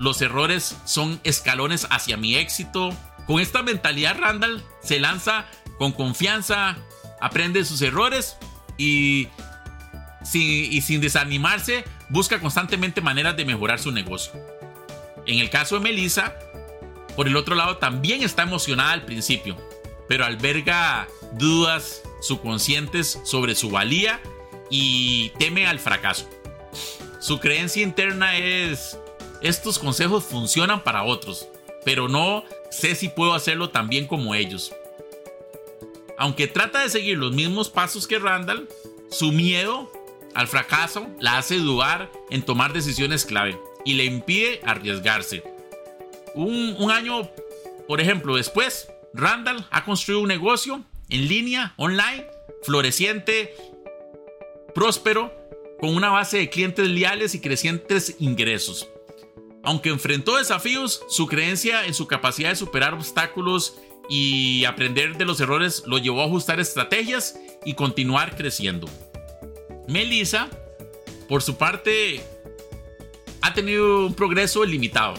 los 0.00 0.22
errores 0.22 0.76
son 0.86 1.20
escalones 1.24 1.86
hacia 1.90 2.16
mi 2.16 2.34
éxito. 2.34 2.90
Con 3.26 3.38
esta 3.38 3.62
mentalidad 3.62 4.18
Randall 4.18 4.64
se 4.82 4.98
lanza 4.98 5.46
con 5.78 5.92
confianza, 5.92 6.78
aprende 7.20 7.64
sus 7.66 7.82
errores 7.82 8.36
y, 8.78 9.28
y 10.32 10.80
sin 10.80 11.00
desanimarse 11.02 11.84
busca 12.08 12.40
constantemente 12.40 13.02
maneras 13.02 13.36
de 13.36 13.44
mejorar 13.44 13.78
su 13.78 13.92
negocio. 13.92 14.32
En 15.26 15.38
el 15.38 15.50
caso 15.50 15.76
de 15.76 15.82
Melissa, 15.82 16.34
por 17.14 17.28
el 17.28 17.36
otro 17.36 17.54
lado, 17.54 17.76
también 17.76 18.22
está 18.22 18.42
emocionada 18.42 18.92
al 18.92 19.04
principio, 19.04 19.56
pero 20.08 20.24
alberga 20.24 21.06
dudas 21.34 22.02
subconscientes 22.22 23.20
sobre 23.24 23.54
su 23.54 23.70
valía 23.70 24.20
y 24.70 25.30
teme 25.38 25.66
al 25.66 25.78
fracaso. 25.78 26.28
Su 27.18 27.38
creencia 27.38 27.82
interna 27.82 28.36
es, 28.38 28.98
estos 29.42 29.78
consejos 29.78 30.24
funcionan 30.24 30.82
para 30.82 31.04
otros, 31.04 31.48
pero 31.84 32.08
no 32.08 32.44
sé 32.70 32.94
si 32.94 33.08
puedo 33.08 33.34
hacerlo 33.34 33.70
tan 33.70 33.88
bien 33.88 34.06
como 34.06 34.34
ellos. 34.34 34.72
Aunque 36.18 36.46
trata 36.46 36.82
de 36.82 36.90
seguir 36.90 37.16
los 37.18 37.32
mismos 37.32 37.70
pasos 37.70 38.06
que 38.06 38.18
Randall, 38.18 38.68
su 39.10 39.32
miedo 39.32 39.90
al 40.34 40.48
fracaso 40.48 41.08
la 41.18 41.38
hace 41.38 41.56
dudar 41.56 42.10
en 42.30 42.42
tomar 42.42 42.72
decisiones 42.72 43.24
clave 43.24 43.58
y 43.84 43.94
le 43.94 44.04
impide 44.04 44.60
arriesgarse. 44.64 45.42
Un, 46.34 46.90
año, 46.90 47.28
por 47.88 48.00
ejemplo, 48.00 48.36
después, 48.36 48.88
Randall 49.14 49.66
ha 49.70 49.84
construido 49.84 50.20
un 50.20 50.28
negocio 50.28 50.84
en 51.08 51.28
línea, 51.28 51.74
online, 51.76 52.26
floreciente, 52.62 53.54
próspero, 54.74 55.32
con 55.80 55.94
una 55.94 56.10
base 56.10 56.38
de 56.38 56.50
clientes 56.50 56.88
leales 56.88 57.34
y 57.34 57.40
crecientes 57.40 58.16
ingresos. 58.18 58.88
Aunque 59.62 59.90
enfrentó 59.90 60.36
desafíos, 60.36 61.02
su 61.08 61.26
creencia 61.26 61.86
en 61.86 61.94
su 61.94 62.06
capacidad 62.06 62.50
de 62.50 62.56
superar 62.56 62.94
obstáculos 62.94 63.78
y 64.08 64.64
aprender 64.64 65.16
de 65.16 65.24
los 65.24 65.40
errores 65.40 65.84
lo 65.86 65.98
llevó 65.98 66.22
a 66.22 66.26
ajustar 66.26 66.60
estrategias 66.60 67.38
y 67.64 67.74
continuar 67.74 68.36
creciendo. 68.36 68.88
Melissa, 69.86 70.48
por 71.28 71.42
su 71.42 71.56
parte, 71.56 72.20
ha 73.42 73.54
tenido 73.54 74.06
un 74.06 74.14
progreso 74.14 74.64
limitado. 74.64 75.14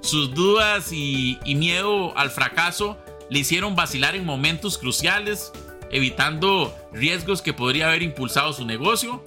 Sus 0.00 0.34
dudas 0.34 0.92
y, 0.92 1.38
miedo 1.46 2.16
al 2.16 2.30
fracaso 2.30 2.96
le 3.30 3.40
hicieron 3.40 3.76
vacilar 3.76 4.16
en 4.16 4.24
momentos 4.24 4.78
cruciales, 4.78 5.52
evitando 5.90 6.74
riesgos 6.92 7.42
que 7.42 7.52
podría 7.52 7.88
haber 7.88 8.02
impulsado 8.02 8.52
su 8.52 8.64
negocio. 8.64 9.22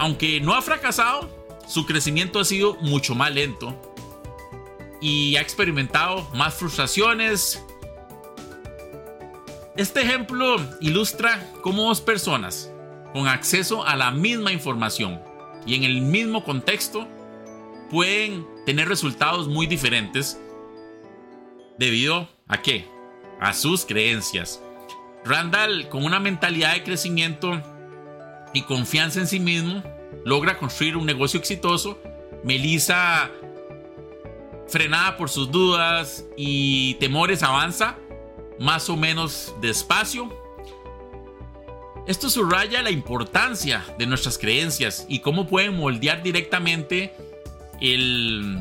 Aunque 0.00 0.40
no 0.40 0.54
ha 0.54 0.62
fracasado, 0.62 1.28
su 1.68 1.84
crecimiento 1.84 2.40
ha 2.40 2.44
sido 2.46 2.74
mucho 2.76 3.14
más 3.14 3.34
lento 3.34 3.78
y 4.98 5.36
ha 5.36 5.42
experimentado 5.42 6.26
más 6.32 6.54
frustraciones. 6.54 7.62
Este 9.76 10.00
ejemplo 10.00 10.56
ilustra 10.80 11.46
cómo 11.60 11.84
dos 11.84 12.00
personas 12.00 12.72
con 13.12 13.28
acceso 13.28 13.84
a 13.84 13.94
la 13.94 14.10
misma 14.10 14.52
información 14.52 15.20
y 15.66 15.74
en 15.74 15.84
el 15.84 16.00
mismo 16.00 16.44
contexto 16.44 17.06
pueden 17.90 18.46
tener 18.64 18.88
resultados 18.88 19.48
muy 19.48 19.66
diferentes 19.66 20.40
debido 21.78 22.26
a 22.48 22.62
qué? 22.62 22.88
A 23.38 23.52
sus 23.52 23.84
creencias. 23.84 24.62
Randall, 25.26 25.90
con 25.90 26.06
una 26.06 26.20
mentalidad 26.20 26.72
de 26.72 26.84
crecimiento, 26.84 27.62
y 28.52 28.62
confianza 28.62 29.20
en 29.20 29.26
sí 29.26 29.40
mismo, 29.40 29.82
logra 30.24 30.58
construir 30.58 30.96
un 30.96 31.06
negocio 31.06 31.38
exitoso. 31.38 31.98
Melissa, 32.44 33.30
frenada 34.68 35.16
por 35.16 35.28
sus 35.28 35.50
dudas 35.50 36.24
y 36.36 36.94
temores, 36.94 37.42
avanza 37.42 37.96
más 38.58 38.88
o 38.88 38.96
menos 38.96 39.54
despacio. 39.60 40.28
Esto 42.06 42.28
subraya 42.30 42.82
la 42.82 42.90
importancia 42.90 43.84
de 43.98 44.06
nuestras 44.06 44.38
creencias 44.38 45.06
y 45.08 45.20
cómo 45.20 45.46
pueden 45.46 45.76
moldear 45.76 46.22
directamente 46.22 47.14
el, 47.80 48.58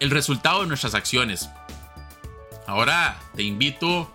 el 0.00 0.10
resultado 0.10 0.62
de 0.62 0.68
nuestras 0.68 0.94
acciones. 0.94 1.48
Ahora 2.66 3.20
te 3.34 3.42
invito 3.42 4.10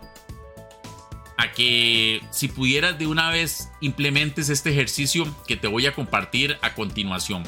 que 1.51 2.21
si 2.31 2.47
pudieras 2.47 2.97
de 2.97 3.07
una 3.07 3.29
vez 3.29 3.69
implementes 3.81 4.49
este 4.49 4.71
ejercicio 4.71 5.25
que 5.47 5.57
te 5.57 5.67
voy 5.67 5.85
a 5.85 5.93
compartir 5.93 6.57
a 6.61 6.73
continuación. 6.73 7.43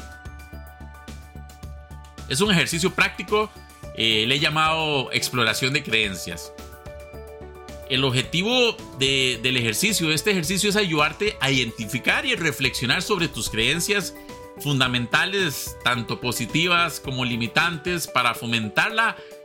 Es 2.28 2.40
un 2.40 2.50
ejercicio 2.50 2.94
práctico, 2.94 3.50
eh, 3.96 4.24
le 4.26 4.34
he 4.34 4.38
llamado 4.40 5.10
exploración 5.12 5.72
de 5.72 5.82
creencias. 5.82 6.52
El 7.88 8.04
objetivo 8.04 8.76
del 8.98 9.56
ejercicio, 9.56 10.10
este 10.10 10.32
ejercicio 10.32 10.68
es 10.68 10.76
ayudarte 10.76 11.36
a 11.40 11.52
identificar 11.52 12.26
y 12.26 12.34
reflexionar 12.34 13.00
sobre 13.00 13.28
tus 13.28 13.48
creencias 13.48 14.12
fundamentales, 14.58 15.76
tanto 15.84 16.20
positivas 16.20 16.98
como 16.98 17.24
limitantes, 17.24 18.08
para 18.08 18.34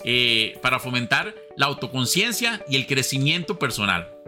eh, 0.04 0.58
para 0.62 0.80
fomentar 0.80 1.36
la 1.56 1.68
autoconciencia 1.68 2.64
y 2.68 2.78
el 2.78 2.88
crecimiento 2.88 3.60
personal. 3.60 4.21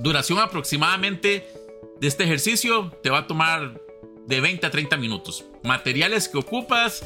Duración 0.00 0.38
aproximadamente 0.38 1.46
de 2.00 2.08
este 2.08 2.24
ejercicio 2.24 2.90
te 3.02 3.10
va 3.10 3.18
a 3.18 3.26
tomar 3.26 3.78
de 4.26 4.40
20 4.40 4.66
a 4.66 4.70
30 4.70 4.96
minutos. 4.96 5.44
Materiales 5.62 6.26
que 6.26 6.38
ocupas, 6.38 7.04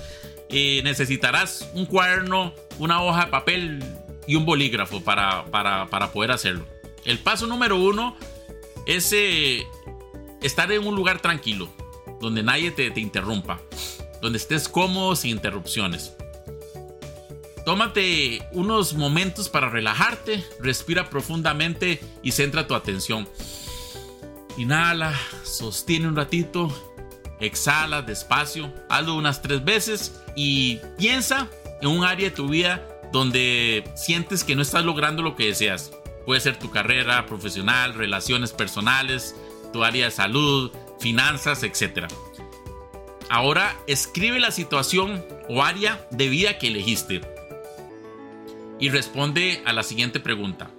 eh, 0.48 0.80
necesitarás 0.84 1.68
un 1.74 1.86
cuaderno, 1.86 2.54
una 2.78 3.02
hoja 3.02 3.24
de 3.24 3.30
papel 3.32 3.84
y 4.28 4.36
un 4.36 4.46
bolígrafo 4.46 5.02
para, 5.02 5.44
para, 5.46 6.12
poder 6.12 6.30
hacerlo. 6.30 6.66
El 7.04 7.18
paso 7.18 7.48
número 7.48 7.76
uno 7.80 8.16
es 8.86 9.12
eh, 9.12 9.66
estar 10.40 10.70
en 10.70 10.86
un 10.86 10.94
lugar 10.94 11.20
tranquilo, 11.20 11.68
donde 12.20 12.44
nadie 12.44 12.70
te, 12.70 12.92
te 12.92 13.00
interrumpa, 13.00 13.60
donde 14.22 14.38
estés 14.38 14.68
cómodo 14.68 15.16
sin 15.16 15.32
interrupciones. 15.32 16.12
Tómate 17.64 18.46
unos 18.52 18.92
momentos 18.92 19.48
para 19.48 19.70
relajarte, 19.70 20.44
respira 20.60 21.08
profundamente 21.08 21.98
y 22.22 22.32
centra 22.32 22.66
tu 22.66 22.74
atención. 22.74 23.26
Inhala, 24.58 25.18
sostiene 25.44 26.06
un 26.06 26.14
ratito, 26.14 26.68
exhala 27.40 28.02
despacio, 28.02 28.72
hazlo 28.90 29.16
unas 29.16 29.40
tres 29.40 29.64
veces 29.64 30.20
y 30.36 30.78
piensa 30.98 31.48
en 31.80 31.88
un 31.88 32.04
área 32.04 32.28
de 32.28 32.36
tu 32.36 32.48
vida 32.48 32.86
donde 33.12 33.90
sientes 33.96 34.44
que 34.44 34.54
no 34.54 34.60
estás 34.60 34.84
logrando 34.84 35.22
lo 35.22 35.34
que 35.34 35.46
deseas. 35.46 35.90
Puede 36.26 36.40
ser 36.40 36.58
tu 36.58 36.70
carrera 36.70 37.24
profesional, 37.24 37.94
relaciones 37.94 38.52
personales, 38.52 39.34
tu 39.72 39.84
área 39.84 40.04
de 40.04 40.10
salud, 40.10 40.70
finanzas, 41.00 41.62
etc. 41.62 42.08
Ahora 43.30 43.74
escribe 43.86 44.38
la 44.38 44.50
situación 44.50 45.24
o 45.48 45.62
área 45.62 46.06
de 46.10 46.28
vida 46.28 46.58
que 46.58 46.68
elegiste 46.68 47.33
y 48.84 48.90
responde 48.90 49.62
a 49.64 49.72
la 49.72 49.82
siguiente 49.82 50.20
pregunta. 50.20 50.70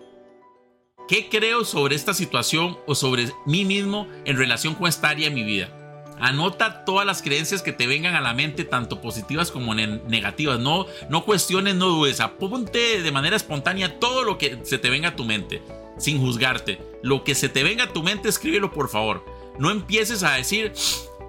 ¿Qué 1.07 1.27
creo 1.27 1.65
sobre 1.65 1.95
esta 1.95 2.13
situación 2.13 2.77
o 2.85 2.93
sobre 2.93 3.31
mí 3.47 3.65
mismo 3.65 4.07
en 4.25 4.38
relación 4.38 4.75
con 4.75 4.88
esta 4.88 5.09
área 5.09 5.27
de 5.27 5.33
mi 5.33 5.43
vida? 5.43 6.05
Anota 6.19 6.85
todas 6.85 7.07
las 7.07 7.24
creencias 7.24 7.63
que 7.63 7.71
te 7.71 7.88
vengan 7.88 8.13
a 8.13 8.21
la 8.21 8.35
mente, 8.35 8.63
tanto 8.63 9.01
positivas 9.01 9.50
como 9.50 9.74
negativas. 9.74 10.59
No, 10.59 10.85
no 11.09 11.25
cuestiones, 11.25 11.74
no 11.74 11.87
dudes. 11.87 12.20
Apunte 12.20 13.01
de 13.01 13.11
manera 13.11 13.35
espontánea 13.35 14.00
todo 14.00 14.24
lo 14.24 14.37
que 14.37 14.59
se 14.65 14.77
te 14.77 14.91
venga 14.91 15.09
a 15.09 15.15
tu 15.15 15.25
mente, 15.25 15.63
sin 15.98 16.20
juzgarte. 16.20 16.79
Lo 17.01 17.24
que 17.24 17.33
se 17.33 17.50
te 17.50 17.63
venga 17.63 17.85
a 17.85 17.94
tu 17.94 18.03
mente, 18.03 18.29
escríbelo 18.29 18.72
por 18.72 18.87
favor. 18.87 19.25
No 19.57 19.72
empieces 19.72 20.22
a 20.22 20.33
decir, 20.33 20.74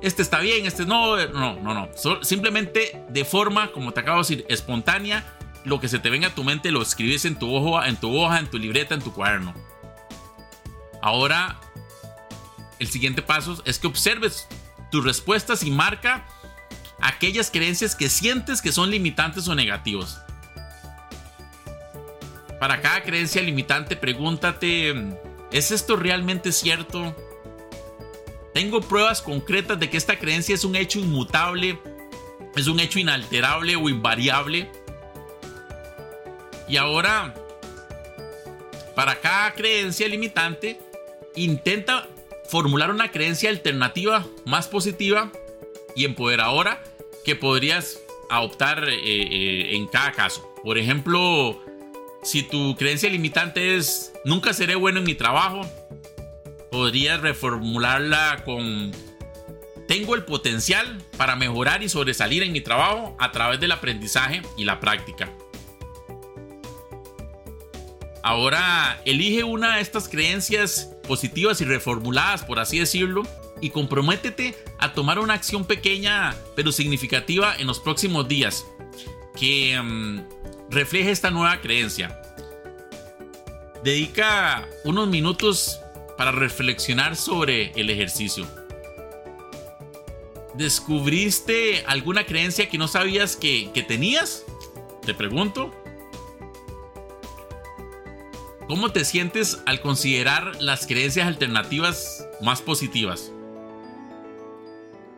este 0.03 0.21
está 0.21 0.41
bien, 0.41 0.67
este 0.67 0.85
no. 0.85 1.17
No, 1.29 1.55
no, 1.55 1.73
no. 1.73 1.89
simplemente 2.23 3.03
de 3.09 3.25
forma, 3.25 3.73
como 3.73 3.93
te 3.93 4.01
acabo 4.01 4.19
de 4.19 4.29
decir, 4.29 4.47
espontánea 4.51 5.36
lo 5.67 5.81
que 5.81 5.89
se 5.89 5.99
te 5.99 6.11
venga 6.11 6.29
a 6.29 6.35
tu 6.35 6.45
mente 6.45 6.71
lo 6.71 6.81
escribes 6.81 7.25
en 7.25 7.39
tu, 7.39 7.53
hoja, 7.53 7.89
en 7.89 7.97
tu 7.97 8.17
hoja, 8.17 8.39
en 8.39 8.49
tu 8.49 8.57
libreta, 8.57 8.95
en 8.95 9.03
tu 9.03 9.13
cuaderno. 9.13 9.53
Ahora, 11.03 11.61
el 12.79 12.87
siguiente 12.87 13.21
paso 13.21 13.61
es 13.65 13.81
que 13.81 13.89
observes 13.89 14.47
tus 14.93 15.05
respuestas 15.05 15.65
y 15.65 15.73
marca 15.73 16.25
aquellas 17.01 17.51
creencias 17.51 17.97
que 17.97 18.09
sientes 18.09 18.63
que 18.63 18.71
son 18.71 18.91
limitantes 18.91 19.49
o 19.49 19.57
negativos. 19.57 20.21
Para 22.61 22.81
cada 22.81 23.03
creencia 23.03 23.43
limitante, 23.43 23.97
pregúntate, 23.97 24.95
¿es 25.51 25.73
esto 25.73 25.97
realmente 25.97 26.53
cierto? 26.53 27.17
¿Tengo 28.55 28.81
pruebas 28.81 29.21
concretas 29.21 29.81
de 29.81 29.91
que 29.91 29.97
esta 29.97 30.17
creencia 30.17 30.55
es 30.55 30.65
un 30.65 30.77
hecho 30.77 31.01
inmutable? 31.01 31.81
¿Es 32.55 32.69
un 32.69 32.79
hecho 32.79 33.01
inalterable 33.01 33.75
o 33.75 33.89
invariable? 33.89 34.71
Y 36.69 36.77
ahora, 36.77 37.35
para 38.95 39.21
cada 39.21 39.53
creencia 39.55 40.09
limitante, 40.09 40.81
intenta 41.35 42.09
formular 42.49 42.91
una 42.91 43.11
creencia 43.11 43.51
alternativa 43.51 44.27
más 44.45 44.69
positiva 44.69 45.31
y 45.95 46.05
empoderadora 46.05 46.83
que 47.25 47.37
podrías 47.37 47.99
adoptar 48.31 48.89
eh, 48.89 48.99
eh, 49.05 49.77
en 49.77 49.87
cada 49.87 50.13
caso. 50.13 50.55
Por 50.63 50.79
ejemplo, 50.79 51.61
si 52.23 52.43
tu 52.43 52.75
creencia 52.77 53.09
limitante 53.09 53.77
es 53.77 54.13
nunca 54.25 54.53
seré 54.53 54.75
bueno 54.75 54.99
en 54.99 55.05
mi 55.05 55.15
trabajo, 55.15 55.61
podrías 56.71 57.21
reformularla 57.21 58.43
con 58.45 58.93
tengo 59.87 60.17
el 60.17 60.25
potencial 60.25 61.01
para 61.17 61.37
mejorar 61.37 61.83
y 61.83 61.89
sobresalir 61.89 62.43
en 62.43 62.53
mi 62.53 62.61
trabajo 62.61 63.17
a 63.21 63.31
través 63.31 63.61
del 63.61 63.73
aprendizaje 63.73 64.43
y 64.57 64.65
la 64.65 64.81
práctica. 64.81 65.31
Ahora 68.27 69.01
elige 69.05 69.45
una 69.45 69.77
de 69.77 69.83
estas 69.83 70.09
creencias 70.09 70.91
positivas 71.07 71.61
y 71.61 71.65
reformuladas, 71.65 72.43
por 72.43 72.59
así 72.59 72.77
decirlo, 72.81 73.23
y 73.61 73.71
comprométete 73.71 74.57
a 74.79 74.95
tomar 74.95 75.21
una 75.21 75.35
acción 75.35 75.65
pequeña 75.65 76.35
pero 76.57 76.73
significativa 76.73 77.55
en 77.57 77.69
los 77.69 77.79
próximos 77.79 78.27
días 78.27 78.67
que 79.39 79.81
mm, 79.81 80.23
refleje 80.71 81.13
esta 81.13 81.31
nueva 81.31 81.61
creencia. 81.61 82.21
Dedica 83.85 84.67
unos 84.83 85.07
minutos 85.07 85.79
para 86.19 86.33
reflexionar 86.33 87.15
sobre 87.15 87.71
el 87.77 87.91
ejercicio. 87.91 88.45
¿Descubriste 90.55 91.85
alguna 91.87 92.27
creencia 92.27 92.69
que 92.69 92.77
no 92.77 92.89
sabías 92.89 93.37
que, 93.37 93.71
que 93.73 93.85
tenías? 93.85 94.45
Te 95.05 95.15
pregunto. 95.15 95.73
¿Cómo 98.69 98.91
te 98.91 99.05
sientes 99.05 99.63
al 99.65 99.81
considerar 99.81 100.61
las 100.61 100.89
creencias 100.89 101.29
alternativas 101.29 102.27
más 102.43 102.63
positivas? 102.63 103.31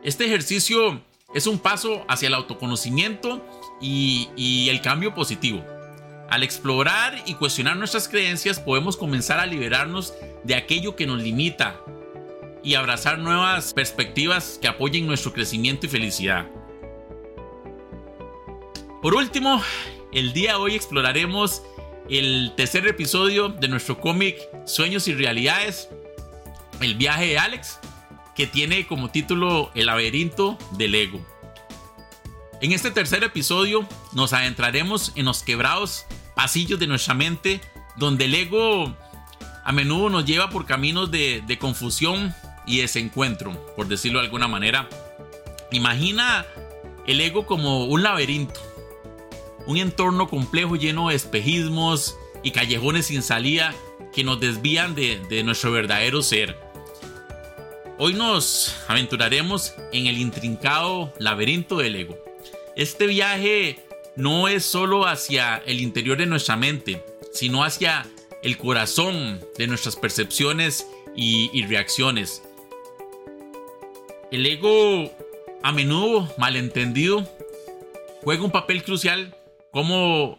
Este 0.03 0.25
ejercicio 0.25 1.01
es 1.33 1.47
un 1.47 1.57
paso 1.57 2.05
hacia 2.07 2.27
el 2.27 2.35
autoconocimiento 2.35 3.43
y, 3.81 4.67
el 4.69 4.81
cambio 4.81 5.15
positivo. 5.15 5.65
Al 6.29 6.43
explorar 6.43 7.23
y 7.25 7.33
cuestionar 7.33 7.75
nuestras 7.75 8.07
creencias 8.07 8.59
podemos 8.59 8.95
comenzar 8.95 9.39
a 9.39 9.47
liberarnos 9.47 10.13
de 10.43 10.53
aquello 10.53 10.95
que 10.95 11.07
nos 11.07 11.19
limita 11.19 11.81
y 12.63 12.75
abrazar 12.75 13.17
nuevas 13.17 13.73
perspectivas 13.73 14.59
que 14.61 14.67
apoyen 14.67 15.07
nuestro 15.07 15.33
crecimiento 15.33 15.87
y 15.87 15.89
felicidad. 15.89 16.47
Por 19.01 19.15
último, 19.15 19.63
el 20.11 20.33
día 20.33 20.51
de 20.51 20.57
hoy 20.57 20.75
exploraremos 20.75 21.63
el 22.09 22.53
tercer 22.55 22.87
episodio 22.87 23.49
de 23.49 23.67
nuestro 23.67 23.99
cómic 23.99 24.37
Sueños 24.65 25.07
y 25.07 25.13
Realidades, 25.13 25.89
el 26.81 26.95
viaje 26.95 27.27
de 27.27 27.37
Alex, 27.37 27.79
que 28.35 28.47
tiene 28.47 28.87
como 28.87 29.11
título 29.11 29.69
El 29.75 29.87
laberinto 29.87 30.57
del 30.71 30.95
ego. 30.95 31.23
En 32.61 32.71
este 32.71 32.89
tercer 32.89 33.23
episodio 33.23 33.87
nos 34.13 34.33
adentraremos 34.33 35.11
en 35.15 35.25
los 35.25 35.43
quebrados 35.43 36.05
pasillos 36.35 36.79
de 36.79 36.87
nuestra 36.87 37.13
mente, 37.13 37.61
donde 37.95 38.25
el 38.25 38.33
ego 38.33 38.95
a 39.63 39.71
menudo 39.71 40.09
nos 40.09 40.25
lleva 40.25 40.49
por 40.49 40.65
caminos 40.65 41.11
de, 41.11 41.57
confusión 41.59 42.33
y 42.65 42.79
desencuentro, 42.79 43.53
por 43.75 43.87
decirlo 43.87 44.19
de 44.19 44.25
alguna 44.25 44.47
manera. 44.47 44.89
Imagina 45.71 46.45
el 47.05 47.21
ego 47.21 47.45
como 47.45 47.85
un 47.85 48.01
laberinto 48.01 48.59
un 49.69 49.77
entorno 49.77 50.27
complejo 50.27 50.77
lleno 50.77 51.09
de 51.09 51.15
espejismos 51.15 52.17
y 52.41 52.49
callejones 52.49 53.05
sin 53.05 53.21
salida 53.21 53.75
que 54.11 54.23
nos 54.23 54.39
desvían 54.39 54.95
de, 54.95 55.43
nuestro 55.43 55.71
verdadero 55.71 56.23
ser. 56.23 56.57
Hoy 57.99 58.15
nos 58.15 58.75
aventuraremos 58.87 59.75
en 59.91 60.07
el 60.07 60.17
intrincado 60.17 61.13
laberinto 61.19 61.77
del 61.77 61.97
ego. 61.97 62.17
Este 62.75 63.05
viaje 63.05 63.79
no 64.15 64.47
es 64.47 64.65
solo 64.65 65.05
hacia 65.05 65.57
el 65.57 65.81
interior 65.81 66.17
de 66.17 66.25
nuestra 66.25 66.55
mente, 66.55 67.05
sino 67.31 67.63
hacia 67.63 68.07
el 68.41 68.57
corazón 68.57 69.39
de 69.59 69.67
nuestras 69.67 69.95
percepciones 69.95 70.87
y, 71.15 71.63
reacciones. 71.67 72.41
El 74.31 74.47
ego, 74.47 75.11
a 75.61 75.71
menudo 75.71 76.27
malentendido, 76.39 77.29
juega 78.23 78.43
un 78.43 78.51
papel 78.51 78.81
crucial 78.81 79.35
como, 79.79 80.37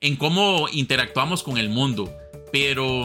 en 0.00 0.14
cómo 0.14 0.68
interactuamos 0.70 1.42
con 1.42 1.58
el 1.58 1.70
mundo. 1.70 2.08
Pero, 2.52 3.04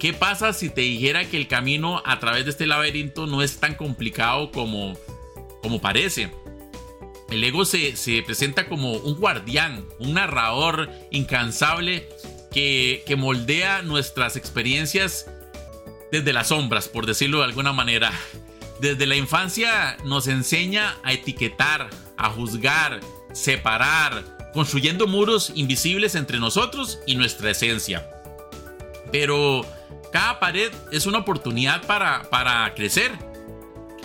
¿qué 0.00 0.14
pasa 0.14 0.54
si 0.54 0.70
te 0.70 0.80
dijera 0.80 1.26
que 1.26 1.36
el 1.36 1.48
camino 1.48 2.02
a 2.06 2.18
través 2.18 2.46
de 2.46 2.50
este 2.52 2.66
laberinto 2.66 3.26
no 3.26 3.42
es 3.42 3.60
tan 3.60 3.74
complicado 3.74 4.50
como, 4.52 4.96
como 5.60 5.82
parece? 5.82 6.30
El 7.28 7.44
ego 7.44 7.66
se, 7.66 8.22
presenta 8.24 8.68
como 8.68 8.92
un 8.92 9.16
guardián, 9.16 9.84
un 9.98 10.14
narrador 10.14 10.88
incansable 11.10 12.08
que, 12.50 13.04
que 13.06 13.16
moldea 13.16 13.82
nuestras 13.82 14.36
experiencias 14.36 15.30
desde 16.10 16.32
las 16.32 16.48
sombras, 16.48 16.88
por 16.88 17.04
decirlo 17.04 17.40
de 17.40 17.44
alguna 17.44 17.74
manera. 17.74 18.12
Desde 18.80 19.04
la 19.04 19.16
infancia 19.16 19.98
nos 20.06 20.26
enseña 20.26 20.96
a 21.02 21.12
etiquetar, 21.12 21.90
a 22.16 22.30
juzgar, 22.30 23.00
separar, 23.34 24.35
construyendo 24.52 25.06
muros 25.06 25.52
invisibles 25.54 26.14
entre 26.14 26.38
nosotros 26.38 26.98
y 27.06 27.14
nuestra 27.14 27.50
esencia. 27.50 28.08
Pero 29.12 29.64
cada 30.12 30.40
pared 30.40 30.72
es 30.92 31.06
una 31.06 31.18
oportunidad 31.18 31.86
para, 31.86 32.28
para 32.30 32.74
crecer. 32.74 33.12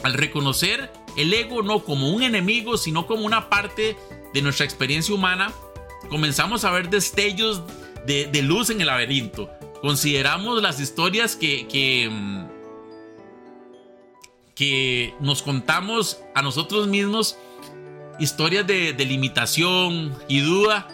Al 0.04 0.14
reconocer 0.14 0.92
el 1.18 1.34
ego 1.34 1.62
no 1.62 1.84
como 1.84 2.10
un 2.10 2.24
enemigo, 2.24 2.78
sino 2.78 3.08
como 3.08 3.26
una 3.26 3.50
parte 3.50 3.98
de 4.34 4.42
nuestra 4.42 4.66
experiencia 4.66 5.14
humana, 5.14 5.52
comenzamos 6.10 6.64
a 6.66 6.72
ver 6.72 6.90
destellos 6.90 7.62
de, 8.06 8.42
luz 8.42 8.70
en 8.70 8.82
el 8.82 8.88
laberinto. 8.88 9.50
Consideramos 9.82 10.62
las 10.62 10.80
historias 10.80 11.36
que, 11.36 11.68
que, 11.68 12.10
mm, 12.10 12.46
que 14.56 15.14
nos 15.20 15.42
contamos 15.42 16.20
a 16.36 16.42
nosotros 16.42 16.88
mismos, 16.88 17.38
historias 18.22 18.66
de, 18.68 18.94
de 18.94 19.06
limitación 19.06 20.16
y 20.28 20.42
duda, 20.42 20.88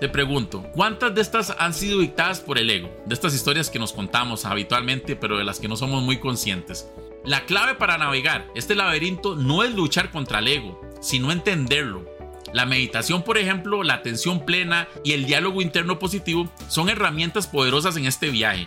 te 0.00 0.10
pregunto, 0.10 0.62
¿cuántas 0.74 1.14
de 1.14 1.22
estas 1.22 1.54
han 1.58 1.72
sido 1.72 2.00
dictadas 2.00 2.40
por 2.40 2.58
el 2.58 2.68
ego? 2.68 2.90
De 3.06 3.14
estas 3.14 3.32
historias 3.32 3.70
que 3.70 3.78
nos 3.78 3.94
contamos 3.94 4.44
habitualmente, 4.44 5.16
pero 5.16 5.38
de 5.38 5.44
las 5.44 5.58
que 5.58 5.68
no 5.68 5.76
somos 5.76 6.02
muy 6.02 6.18
conscientes. 6.18 6.90
La 7.24 7.46
clave 7.46 7.76
para 7.76 7.96
navegar 7.96 8.46
este 8.54 8.74
laberinto 8.74 9.36
no 9.36 9.62
es 9.62 9.74
luchar 9.74 10.10
contra 10.10 10.40
el 10.40 10.48
ego, 10.48 10.80
sino 11.00 11.32
entenderlo. 11.32 12.04
La 12.52 12.66
meditación, 12.66 13.22
por 13.22 13.38
ejemplo, 13.38 13.82
la 13.82 13.94
atención 13.94 14.44
plena 14.44 14.86
y 15.02 15.12
el 15.12 15.24
diálogo 15.24 15.62
interno 15.62 15.98
positivo 15.98 16.50
son 16.68 16.88
herramientas 16.88 17.46
poderosas 17.46 17.96
en 17.96 18.06
este 18.06 18.30
viaje. 18.30 18.66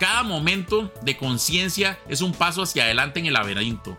Cada 0.00 0.22
momento 0.22 0.90
de 1.02 1.16
conciencia 1.16 1.98
es 2.08 2.22
un 2.22 2.32
paso 2.32 2.62
hacia 2.62 2.84
adelante 2.84 3.20
en 3.20 3.26
el 3.26 3.34
laberinto. 3.34 3.96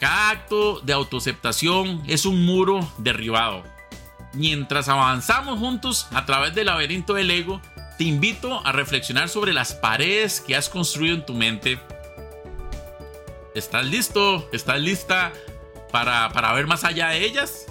Cada 0.00 0.30
acto 0.30 0.80
de 0.80 0.94
autoaceptación 0.94 2.02
es 2.06 2.24
un 2.24 2.46
muro 2.46 2.90
derribado. 2.96 3.62
Mientras 4.32 4.88
avanzamos 4.88 5.58
juntos 5.58 6.08
a 6.12 6.24
través 6.24 6.54
del 6.54 6.66
laberinto 6.66 7.12
del 7.12 7.30
ego, 7.30 7.60
te 7.98 8.04
invito 8.04 8.66
a 8.66 8.72
reflexionar 8.72 9.28
sobre 9.28 9.52
las 9.52 9.74
paredes 9.74 10.40
que 10.40 10.56
has 10.56 10.70
construido 10.70 11.16
en 11.16 11.26
tu 11.26 11.34
mente. 11.34 11.78
¿Estás 13.54 13.84
listo? 13.84 14.48
¿Estás 14.54 14.80
lista 14.80 15.34
para, 15.92 16.30
para 16.30 16.54
ver 16.54 16.66
más 16.66 16.82
allá 16.84 17.08
de 17.10 17.22
ellas? 17.22 17.66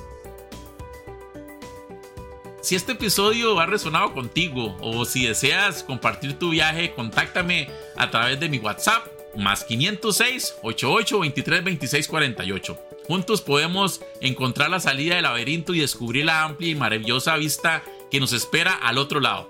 Si 2.61 2.75
este 2.75 2.91
episodio 2.91 3.59
ha 3.59 3.65
resonado 3.65 4.13
contigo 4.13 4.77
o 4.81 5.03
si 5.05 5.25
deseas 5.25 5.81
compartir 5.81 6.37
tu 6.37 6.51
viaje, 6.51 6.93
contáctame 6.93 7.71
a 7.97 8.11
través 8.11 8.39
de 8.39 8.49
mi 8.49 8.59
WhatsApp 8.59 9.18
más 9.35 9.63
506 9.63 10.55
88 10.63 11.19
23 11.19 11.63
26 11.63 12.07
48. 12.07 12.79
Juntos 13.07 13.41
podemos 13.41 14.01
encontrar 14.21 14.69
la 14.69 14.79
salida 14.79 15.15
del 15.15 15.23
laberinto 15.23 15.73
y 15.73 15.79
descubrir 15.79 16.25
la 16.25 16.43
amplia 16.43 16.71
y 16.71 16.75
maravillosa 16.75 17.35
vista 17.37 17.83
que 18.11 18.19
nos 18.19 18.33
espera 18.33 18.73
al 18.73 18.97
otro 18.97 19.19
lado. 19.19 19.49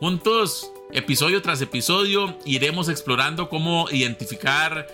Juntos, 0.00 0.72
episodio 0.92 1.42
tras 1.42 1.60
episodio, 1.60 2.36
iremos 2.44 2.88
explorando 2.88 3.48
cómo 3.48 3.88
identificar 3.90 4.88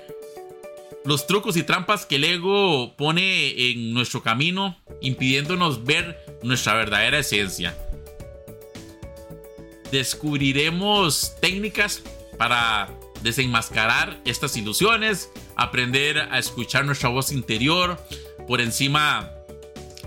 los 1.04 1.26
trucos 1.26 1.56
y 1.56 1.62
trampas 1.62 2.04
que 2.04 2.16
el 2.16 2.24
ego 2.24 2.94
pone 2.96 3.70
en 3.70 3.94
nuestro 3.94 4.22
camino, 4.22 4.76
impidiéndonos 5.00 5.84
ver 5.84 6.22
nuestra 6.42 6.74
verdadera 6.74 7.20
esencia. 7.20 7.74
Descubriremos 9.90 11.34
técnicas 11.40 12.02
para 12.36 12.97
desenmascarar 13.22 14.20
estas 14.24 14.56
ilusiones, 14.56 15.30
aprender 15.56 16.18
a 16.18 16.38
escuchar 16.38 16.84
nuestra 16.84 17.08
voz 17.08 17.32
interior 17.32 17.98
por 18.46 18.60
encima 18.60 19.30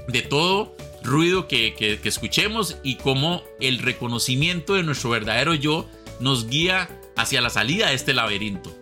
de 0.07 0.21
todo 0.21 0.75
ruido 1.03 1.47
que, 1.47 1.99
escuchemos 2.03 2.77
y 2.83 2.95
cómo 2.95 3.43
el 3.59 3.79
reconocimiento 3.79 4.75
de 4.75 4.83
nuestro 4.83 5.09
verdadero 5.09 5.53
yo 5.53 5.87
nos 6.19 6.47
guía 6.47 6.89
hacia 7.15 7.41
la 7.41 7.49
salida 7.49 7.89
de 7.89 7.95
este 7.95 8.13
laberinto. 8.13 8.75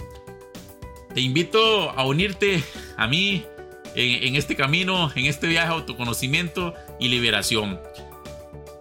Te 1.14 1.22
invito 1.22 1.90
a 1.92 2.06
unirte 2.06 2.64
a 2.98 3.08
mí 3.08 3.44
en, 3.96 4.36
este 4.36 4.56
camino, 4.56 5.12
en 5.16 5.26
este 5.26 5.48
viaje 5.48 5.70
a 5.70 5.72
autoconocimiento 5.72 6.74
y 7.00 7.08
liberación. 7.08 7.80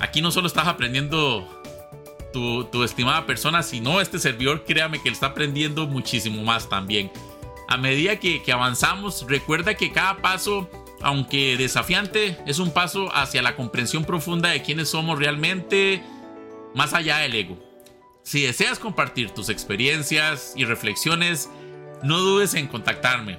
Aquí 0.01 0.21
no 0.21 0.31
solo 0.31 0.47
estás 0.47 0.69
aprendiendo 0.69 1.58
tu, 2.33 2.83
estimada 2.83 3.27
persona, 3.27 3.63
sino 3.63 4.01
este 4.01 4.19
servidor, 4.19 4.65
créame 4.65 5.03
que 5.03 5.09
está 5.09 5.29
aprendiendo 5.29 5.87
muchísimo 5.87 6.43
más 6.43 6.69
también. 6.69 7.11
A 7.69 7.77
medida 7.77 8.19
que, 8.19 8.43
que 8.43 8.53
avanzamos, 8.53 9.27
recuerda 9.29 9.75
que 9.75 9.93
cada 9.93 10.19
paso, 10.19 10.71
aunque 11.03 11.57
desafiante, 11.57 12.39
es 12.47 12.59
un 12.59 12.71
paso 12.71 13.15
hacia 13.15 13.43
la 13.43 13.57
comprensión 13.57 14.05
profunda 14.05 14.51
de 14.51 14.63
quiénes 14.63 14.89
somos 14.89 15.19
realmente, 15.19 16.03
más 16.75 16.95
allá 16.95 17.19
del 17.19 17.35
ego. 17.35 17.59
Si 18.23 18.43
deseas 18.43 18.79
compartir 18.79 19.31
tus 19.31 19.49
experiencias 19.49 20.53
y 20.57 20.65
reflexiones, 20.65 21.51
no 22.03 22.19
dudes 22.19 22.55
en 22.55 22.69
contactarme. 22.69 23.39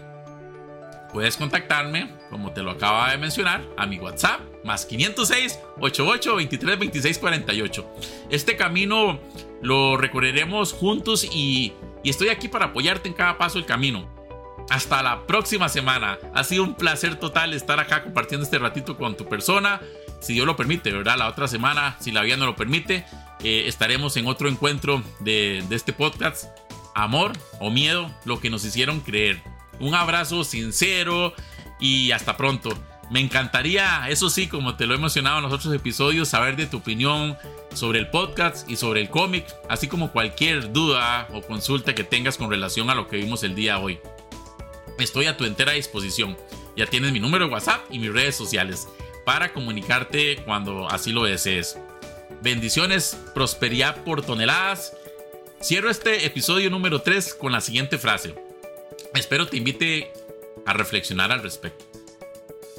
Puedes 1.13 1.38
contactarme, 1.38 2.12
como 2.30 2.52
te 2.54 2.62
lo 2.62 2.71
acaba 2.71 3.12
de 3.12 3.17
mencionar, 3.17 3.62
a 3.78 3.86
mi 3.86 3.97
WhatsApp 3.99 4.41
más 4.63 4.86
506 4.86 5.60
88 5.80 6.36
23 6.36 6.80
26 6.80 7.17
48. 7.17 7.95
Este 8.30 8.56
camino 8.56 9.19
lo 9.62 9.98
recorreremos 9.98 10.74
juntos 10.74 11.24
y, 11.24 11.74
estoy 12.04 12.30
aquí 12.30 12.48
para 12.48 12.67
apoyarte 12.67 13.08
en 13.08 13.13
cada 13.13 13.38
paso 13.38 13.58
del 13.58 13.65
camino. 13.65 14.08
Hasta 14.69 15.02
la 15.02 15.26
próxima 15.26 15.67
semana. 15.67 16.19
Ha 16.34 16.43
sido 16.43 16.63
un 16.63 16.76
placer 16.76 17.15
total 17.15 17.54
estar 17.54 17.80
acá 17.80 18.04
compartiendo 18.04 18.43
este 18.43 18.60
ratito 18.60 18.98
con 18.98 19.17
tu 19.17 19.26
persona. 19.26 19.82
Si 20.19 20.34
Dios 20.34 20.45
lo 20.45 20.56
permite, 20.56 20.91
¿verdad? 20.91 21.17
La 21.17 21.28
otra 21.28 21.48
semana, 21.48 21.98
si 22.00 22.12
la 22.12 22.22
vida 22.22 22.38
no 22.38 22.45
lo 22.45 22.56
permite, 22.56 23.06
eh, 23.43 23.63
estaremos 23.65 24.15
en 24.17 24.28
otro 24.28 24.48
encuentro 24.48 25.02
de 25.22 25.63
este 25.72 25.91
podcast. 25.91 26.45
Amor 26.93 27.34
o 27.60 27.72
miedo, 27.72 28.12
lo 28.26 28.39
que 28.39 28.50
nos 28.50 28.63
hicieron 28.63 29.00
creer. 29.00 29.41
Un 29.80 29.95
abrazo 29.95 30.43
sincero 30.43 31.34
y 31.80 32.12
hasta 32.12 32.38
pronto. 32.38 32.69
Me 33.10 33.19
encantaría, 33.19 34.08
eso 34.10 34.30
sí, 34.30 34.48
como 34.48 34.76
te 34.76 34.86
lo 34.86 34.93
he 34.93 35.00
mencionado 35.00 35.38
en 35.38 35.43
los 35.43 35.54
otros 35.54 35.74
episodios, 35.74 36.30
saber 36.30 36.56
de 36.56 36.67
tu 36.67 36.78
opinión 36.78 37.38
sobre 37.74 37.98
el 37.98 38.10
podcast 38.10 38.69
y 38.69 38.76
sobre 38.76 39.02
el 39.02 39.10
cómic, 39.10 39.48
así 39.67 39.88
como 39.88 40.12
cualquier 40.12 40.72
duda 40.72 41.28
o 41.34 41.41
consulta 41.41 41.95
que 41.95 42.04
tengas 42.04 42.38
con 42.38 42.52
relación 42.52 42.91
a 42.91 42.95
lo 42.95 43.08
que 43.08 43.17
vimos 43.17 43.43
el 43.43 43.56
día 43.56 43.78
de 43.78 43.84
hoy. 43.84 44.00
Estoy 45.00 45.26
a 45.26 45.38
tu 45.38 45.45
entera 45.45 45.72
disposición. 45.72 46.38
Ya 46.76 46.86
tienes 46.86 47.12
mi 47.12 47.19
número 47.19 47.45
de 47.45 47.52
WhatsApp 47.52 47.82
y 47.89 47.98
mis 47.98 48.13
redes 48.13 48.36
sociales 48.36 48.88
para 49.26 49.54
comunicarte 49.54 50.43
cuando 50.45 50.88
así 50.88 51.12
lo 51.12 51.24
desees. 51.24 51.80
Bendiciones, 52.41 53.17
prosperidad 53.34 54.04
por 54.04 54.22
toneladas. 54.22 54.93
Cierro 55.62 55.89
este 55.89 56.26
episodio 56.26 56.69
número 56.69 57.02
3 57.02 57.34
con 57.34 57.52
la 57.52 57.62
siguiente 57.62 57.98
frase. 57.98 58.36
Espero 59.15 59.48
te 59.48 59.58
invite 59.58 60.13
a 60.65 60.74
reflexionar 60.74 61.32
al 61.32 61.41
respecto. 61.41 61.99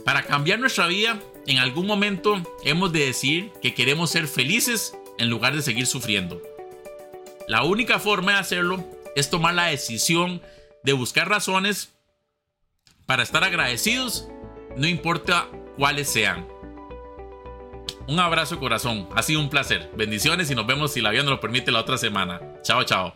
Para 0.04 0.22
cambiar 0.22 0.58
nuestra 0.58 0.86
vida, 0.86 1.20
en 1.46 1.58
algún 1.58 1.86
momento 1.86 2.42
hemos 2.64 2.92
de 2.92 3.06
decir 3.06 3.52
que 3.62 3.74
queremos 3.74 4.10
ser 4.10 4.26
felices 4.26 4.96
en 5.18 5.28
lugar 5.28 5.54
de 5.54 5.62
seguir 5.62 5.86
sufriendo. 5.86 6.40
La 7.48 7.64
única 7.64 7.98
forma 7.98 8.32
de 8.32 8.38
hacerlo 8.38 8.84
es 9.16 9.30
tomar 9.30 9.54
la 9.54 9.66
decisión 9.66 10.40
de 10.82 10.92
buscar 10.92 11.28
razones 11.28 11.92
para 13.06 13.22
estar 13.22 13.42
agradecidos, 13.42 14.28
no 14.76 14.86
importa 14.86 15.48
cuáles 15.76 16.08
sean. 16.08 16.46
Un 18.06 18.18
abrazo 18.18 18.58
corazón, 18.58 19.08
ha 19.14 19.22
sido 19.22 19.40
un 19.40 19.50
placer. 19.50 19.90
Bendiciones 19.96 20.50
y 20.50 20.54
nos 20.54 20.66
vemos 20.66 20.92
si 20.92 21.00
la 21.00 21.10
vida 21.10 21.22
nos 21.22 21.32
lo 21.32 21.40
permite 21.40 21.70
la 21.70 21.80
otra 21.80 21.98
semana. 21.98 22.40
Chao, 22.62 22.84
chao. 22.84 23.14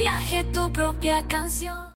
Viaje 0.00 0.44
tu 0.44 0.72
propia 0.72 1.22
canción. 1.28 1.80